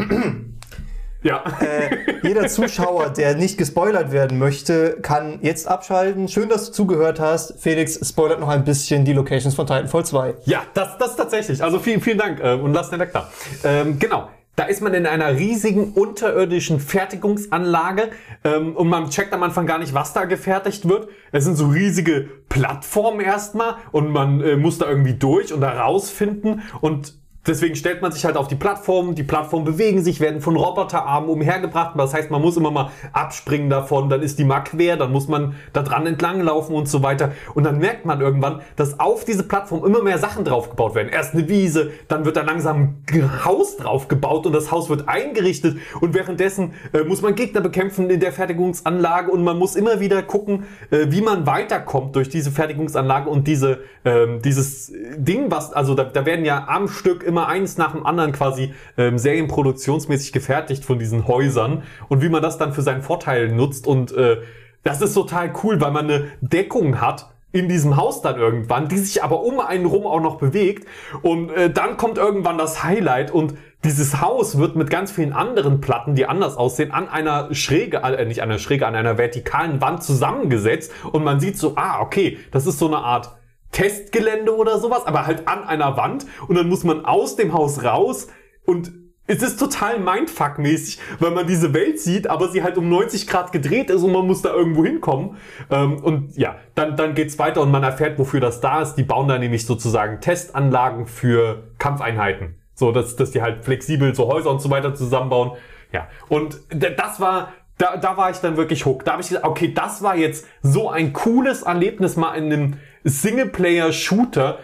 [1.24, 1.44] Ja.
[1.60, 6.28] Äh, jeder Zuschauer, der nicht gespoilert werden möchte, kann jetzt abschalten.
[6.28, 7.60] Schön, dass du zugehört hast.
[7.60, 10.36] Felix spoilert noch ein bisschen die Locations von Titanfall 2.
[10.46, 11.64] Ja, das, das tatsächlich.
[11.64, 13.30] Also vielen, vielen Dank äh, und lass den Leck da.
[13.64, 14.30] Ähm, genau.
[14.58, 18.10] Da ist man in einer riesigen unterirdischen Fertigungsanlage
[18.44, 21.08] ähm, und man checkt am Anfang gar nicht, was da gefertigt wird.
[21.32, 25.82] Es sind so riesige Plattformen erstmal und man äh, muss da irgendwie durch und da
[25.82, 30.42] rausfinden und Deswegen stellt man sich halt auf die Plattform, die Plattformen bewegen sich, werden
[30.42, 31.98] von Roboterarmen umhergebracht.
[31.98, 35.28] Das heißt, man muss immer mal abspringen davon, dann ist die mal quer, dann muss
[35.28, 37.32] man da dran entlang laufen und so weiter.
[37.56, 41.10] Und dann merkt man irgendwann, dass auf diese Plattform immer mehr Sachen draufgebaut werden.
[41.10, 45.78] Erst eine Wiese, dann wird da langsam ein Haus draufgebaut und das Haus wird eingerichtet.
[46.00, 50.22] Und währenddessen äh, muss man Gegner bekämpfen in der Fertigungsanlage und man muss immer wieder
[50.22, 55.96] gucken, äh, wie man weiterkommt durch diese Fertigungsanlage und diese, ähm, dieses Ding, was, also
[55.96, 60.84] da, da werden ja am Stück immer eins nach dem anderen quasi ähm, serienproduktionsmäßig gefertigt
[60.84, 64.42] von diesen Häusern und wie man das dann für seinen Vorteil nutzt und äh,
[64.84, 68.98] das ist total cool, weil man eine Deckung hat in diesem Haus dann irgendwann, die
[68.98, 70.88] sich aber um einen rum auch noch bewegt
[71.22, 73.54] und äh, dann kommt irgendwann das Highlight und
[73.86, 78.26] dieses Haus wird mit ganz vielen anderen Platten, die anders aussehen, an einer Schräge, äh,
[78.26, 82.40] nicht an einer Schräge, an einer vertikalen Wand zusammengesetzt und man sieht so, ah, okay,
[82.52, 83.38] das ist so eine Art
[83.72, 87.84] Testgelände oder sowas, aber halt an einer Wand und dann muss man aus dem Haus
[87.84, 88.28] raus
[88.66, 88.92] und
[89.28, 93.54] es ist total Mindfuck-mäßig, weil man diese Welt sieht, aber sie halt um 90 Grad
[93.54, 95.38] gedreht ist und man muss da irgendwo hinkommen.
[95.70, 98.96] Ähm, und ja, dann, dann geht's weiter und man erfährt, wofür das da ist.
[98.96, 102.56] Die bauen da nämlich sozusagen Testanlagen für Kampfeinheiten.
[102.74, 105.52] So, dass, dass die halt flexibel so Häuser und so weiter zusammenbauen.
[105.94, 109.08] Ja, und das war da, da war ich dann wirklich hooked.
[109.08, 112.74] Da habe ich gesagt, okay, das war jetzt so ein cooles Erlebnis mal in einem
[113.04, 114.60] Singleplayer-Shooter.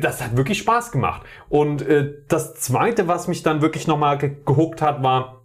[0.00, 1.22] Das hat wirklich Spaß gemacht.
[1.48, 5.40] Und äh, das zweite, was mich dann wirklich nochmal ge gehuckt hat, war,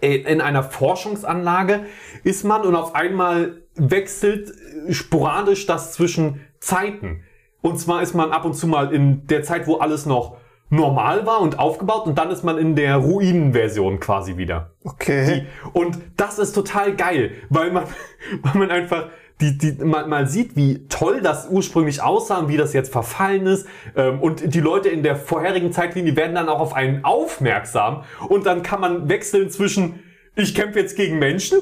[0.00, 1.86] äh, in einer Forschungsanlage
[2.22, 7.22] ist man und auf einmal wechselt äh, sporadisch das zwischen Zeiten.
[7.60, 10.36] Und zwar ist man ab und zu mal in der Zeit, wo alles noch
[10.68, 14.72] normal war und aufgebaut und dann ist man in der Ruinenversion quasi wieder.
[14.84, 15.46] Okay.
[15.46, 17.84] Die, und das ist total geil, weil man,
[18.42, 19.08] weil man einfach
[19.40, 23.46] die, die, mal, mal sieht, wie toll das ursprünglich aussah und wie das jetzt verfallen
[23.46, 23.66] ist.
[23.94, 28.04] Ähm, und die Leute in der vorherigen Zeitlinie werden dann auch auf einen aufmerksam.
[28.28, 30.00] Und dann kann man wechseln zwischen,
[30.34, 31.58] ich kämpfe jetzt gegen Menschen,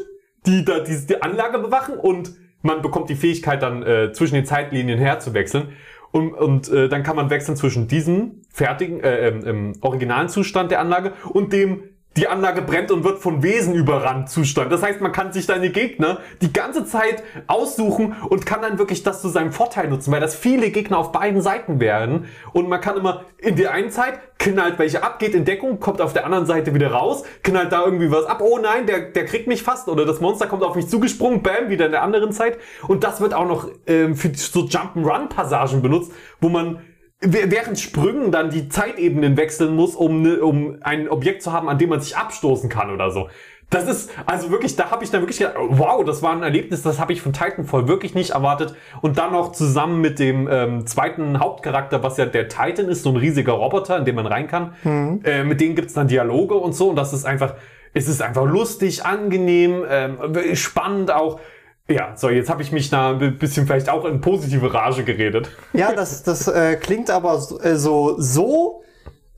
[0.47, 4.47] die da die, die Anlage bewachen und man bekommt die Fähigkeit dann äh, zwischen den
[4.47, 5.72] Zeitlinien herzuwechseln.
[6.12, 10.79] Und, und äh, dann kann man wechseln zwischen diesem fertigen, äh, ähm, originalen Zustand der
[10.79, 11.83] Anlage und dem
[12.17, 14.71] die Anlage brennt und wird von Wesen überrannt Zustand.
[14.71, 19.03] Das heißt, man kann sich seine Gegner die ganze Zeit aussuchen und kann dann wirklich
[19.03, 22.27] das zu seinem Vorteil nutzen, weil das viele Gegner auf beiden Seiten werden.
[22.53, 26.01] Und man kann immer in der einen Zeit knallt welche ab, geht in Deckung, kommt
[26.01, 28.41] auf der anderen Seite wieder raus, knallt da irgendwie was ab.
[28.43, 31.69] Oh nein, der, der kriegt mich fast oder das Monster kommt auf mich zugesprungen, bam,
[31.69, 32.59] wieder in der anderen Zeit.
[32.87, 36.81] Und das wird auch noch ähm, für so Jump'n'Run-Passagen benutzt, wo man
[37.25, 41.79] während Sprüngen dann die Zeitebenen wechseln muss, um, ne, um ein Objekt zu haben, an
[41.79, 43.29] dem man sich abstoßen kann oder so.
[43.70, 46.83] Das ist, also wirklich, da habe ich dann wirklich gedacht, wow, das war ein Erlebnis,
[46.83, 48.75] das habe ich von Titanfall wirklich nicht erwartet.
[49.01, 53.11] Und dann noch zusammen mit dem ähm, zweiten Hauptcharakter, was ja der Titan ist, so
[53.11, 54.75] ein riesiger Roboter, in dem man rein kann.
[54.85, 55.22] Mhm.
[55.25, 56.91] Äh, mit denen gibt's dann Dialoge und so.
[56.91, 57.55] Und das ist einfach,
[57.95, 60.18] es ist einfach lustig, angenehm, ähm,
[60.55, 61.41] spannend auch.
[61.89, 65.51] Ja, so, jetzt habe ich mich da ein bisschen vielleicht auch in positive Rage geredet.
[65.74, 68.82] Ja, das, das äh, klingt aber so, äh, so, so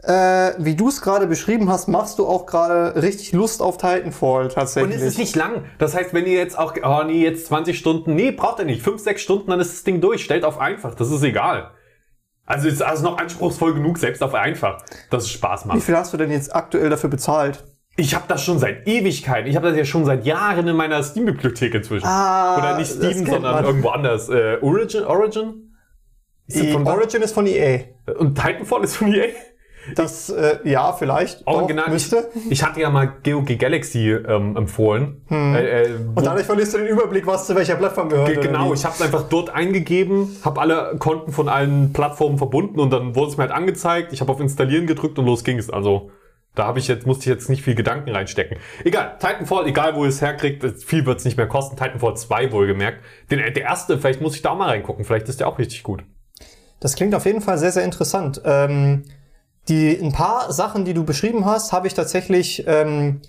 [0.06, 4.48] äh, wie du es gerade beschrieben hast, machst du auch gerade richtig Lust auf Titanfall
[4.48, 4.94] tatsächlich.
[4.94, 5.64] Und es ist nicht lang.
[5.78, 8.82] Das heißt, wenn ihr jetzt auch, oh nee, jetzt 20 Stunden, nee, braucht ihr nicht.
[8.82, 10.22] 5, 6 Stunden, dann ist das Ding durch.
[10.22, 11.72] Stellt auf einfach, das ist egal.
[12.44, 15.78] Also ist also noch anspruchsvoll genug, selbst auf einfach, dass es Spaß macht.
[15.78, 17.64] Wie viel hast du denn jetzt aktuell dafür bezahlt?
[17.98, 19.48] Ich habe das schon seit Ewigkeiten.
[19.48, 22.06] Ich habe das ja schon seit Jahren in meiner Steam-Bibliothek inzwischen.
[22.06, 23.64] Ah, Oder nicht Steam, sondern man.
[23.64, 24.28] irgendwo anders.
[24.28, 25.04] Äh, Origin?
[25.04, 25.74] Origin?
[26.46, 27.80] Ist von Origin ist von EA.
[28.18, 29.28] Und Titanfall ist von EA?
[29.94, 31.46] Das, äh, ja, vielleicht.
[31.46, 31.86] Original.
[31.86, 32.28] Doch, müsste.
[32.34, 35.22] Ich, ich, hatte ja mal GOG Galaxy ähm, empfohlen.
[35.28, 35.54] Hm.
[35.54, 38.42] Äh, äh, Und dadurch verlierst du den Überblick, was zu welcher Plattform gehört.
[38.42, 42.92] Genau, ich habe es einfach dort eingegeben, habe alle Konten von allen Plattformen verbunden und
[42.92, 44.12] dann wurde es mir halt angezeigt.
[44.12, 45.70] Ich habe auf Installieren gedrückt und los ging es.
[45.70, 46.10] Also
[46.56, 48.58] da habe ich jetzt, musste ich jetzt nicht viel Gedanken reinstecken.
[48.82, 51.76] Egal, Titanfall, egal wo ihr es herkriegt, viel wird es nicht mehr kosten.
[51.76, 53.04] Titanfall 2 wohlgemerkt.
[53.30, 55.82] Den, der erste, vielleicht muss ich da auch mal reingucken, vielleicht ist der auch richtig
[55.82, 56.02] gut.
[56.80, 58.40] Das klingt auf jeden Fall sehr, sehr interessant.
[58.44, 59.04] Ähm,
[59.68, 63.20] die, ein paar Sachen, die du beschrieben hast, habe ich tatsächlich ähm,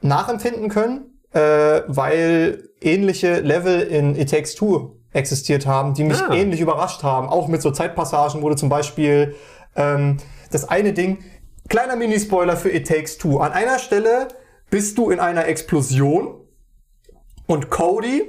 [0.00, 6.32] nachempfinden können, äh, weil ähnliche Level in It Takes Two existiert haben, die mich ah.
[6.32, 7.28] ähnlich überrascht haben.
[7.28, 9.34] Auch mit so Zeitpassagen wurde zum Beispiel
[9.74, 10.18] ähm,
[10.50, 11.18] das eine Ding,
[11.68, 13.38] Kleiner Minispoiler für It Takes Two.
[13.40, 14.28] An einer Stelle
[14.70, 16.34] bist du in einer Explosion
[17.46, 18.22] und Cody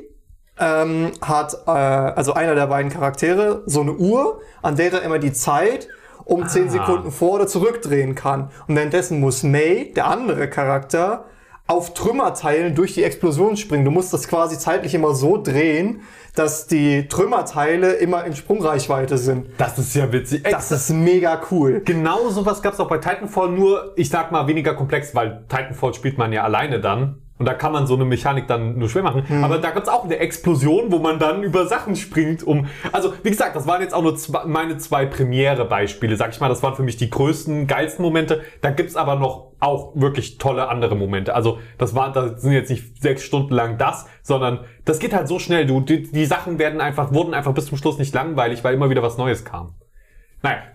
[0.60, 5.20] ähm, hat, äh, also einer der beiden Charaktere, so eine Uhr, an der er immer
[5.20, 5.88] die Zeit
[6.26, 6.72] um 10 Ah.
[6.72, 8.52] Sekunden vor oder zurückdrehen kann.
[8.68, 11.26] Und währenddessen muss May, der andere Charakter,
[11.70, 13.86] auf Trümmerteilen durch die Explosion springen.
[13.86, 16.02] Du musst das quasi zeitlich immer so drehen,
[16.36, 19.50] dass die Trümmerteile immer in Sprungreichweite sind.
[19.60, 20.42] Das ist ja witzig.
[20.46, 21.84] Ey, Das ist mega cool.
[21.86, 25.94] Genau sowas gab es auch bei Titanfall, nur ich sag mal weniger komplex, weil Titanfall
[25.94, 27.22] spielt man ja alleine dann.
[27.40, 29.24] Und da kann man so eine Mechanik dann nur schwer machen.
[29.44, 32.68] Aber da gibt's auch eine Explosion, wo man dann über Sachen springt, um.
[32.92, 36.50] Also, wie gesagt, das waren jetzt auch nur zwei, meine zwei Premiere-Beispiele, sag ich mal.
[36.50, 38.42] Das waren für mich die größten, geilsten Momente.
[38.62, 41.34] Da gibt's aber noch auch wirklich tolle andere Momente.
[41.34, 45.30] Also, das war, das sind jetzt nicht sechs Stunden lang das, sondern das geht halt
[45.30, 45.66] so schnell.
[45.66, 48.90] Du, die, die Sachen werden einfach, wurden einfach bis zum Schluss nicht langweilig, weil immer
[48.90, 49.76] wieder was Neues kam.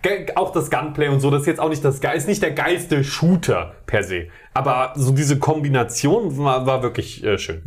[0.03, 2.51] Ge- auch das Gunplay und so, das ist jetzt auch nicht das ist nicht der
[2.53, 4.27] geilste Shooter per se.
[4.53, 7.63] Aber so diese Kombination war, war wirklich äh, schön.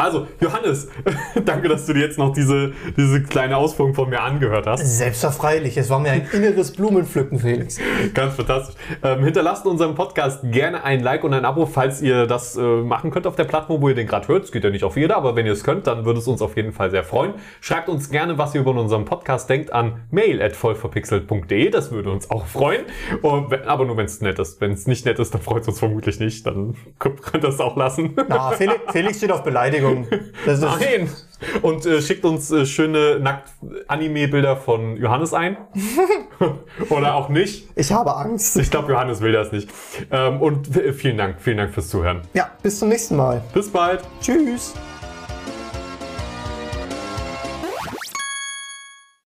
[0.00, 0.88] Also, Johannes,
[1.44, 4.84] danke, dass du dir jetzt noch diese, diese kleine Ausführung von mir angehört hast.
[4.84, 5.76] Selbstverfreilich.
[5.76, 7.78] Es war mir ein inneres Blumenpflücken, Felix.
[8.14, 8.76] Ganz fantastisch.
[9.02, 13.10] Ähm, hinterlasst unserem Podcast gerne ein Like und ein Abo, falls ihr das äh, machen
[13.10, 14.44] könnt auf der Plattform, wo ihr den gerade hört.
[14.44, 16.40] Es geht ja nicht auf jeder, aber wenn ihr es könnt, dann würde es uns
[16.40, 17.34] auf jeden Fall sehr freuen.
[17.60, 21.68] Schreibt uns gerne, was ihr über unseren Podcast denkt, an mail at vollverpixelt.de.
[21.68, 22.84] Das würde uns auch freuen.
[23.20, 24.62] Und, aber nur, wenn es nett ist.
[24.62, 26.46] Wenn es nicht nett ist, dann freut es uns vermutlich nicht.
[26.46, 28.16] Dann könnt könnt ihr es auch lassen.
[28.28, 29.89] Na, Felix, Felix steht auf Beleidigung.
[30.46, 31.10] Das ist, Nein!
[31.62, 35.56] Und äh, schickt uns äh, schöne Nackt-Anime-Bilder von Johannes ein.
[36.90, 37.66] Oder auch nicht.
[37.76, 38.56] ich habe Angst.
[38.58, 39.70] Ich glaube, Johannes will das nicht.
[40.10, 42.20] Ähm, und v- vielen Dank, vielen Dank fürs Zuhören.
[42.34, 43.42] Ja, bis zum nächsten Mal.
[43.54, 44.02] Bis bald.
[44.20, 44.74] Tschüss.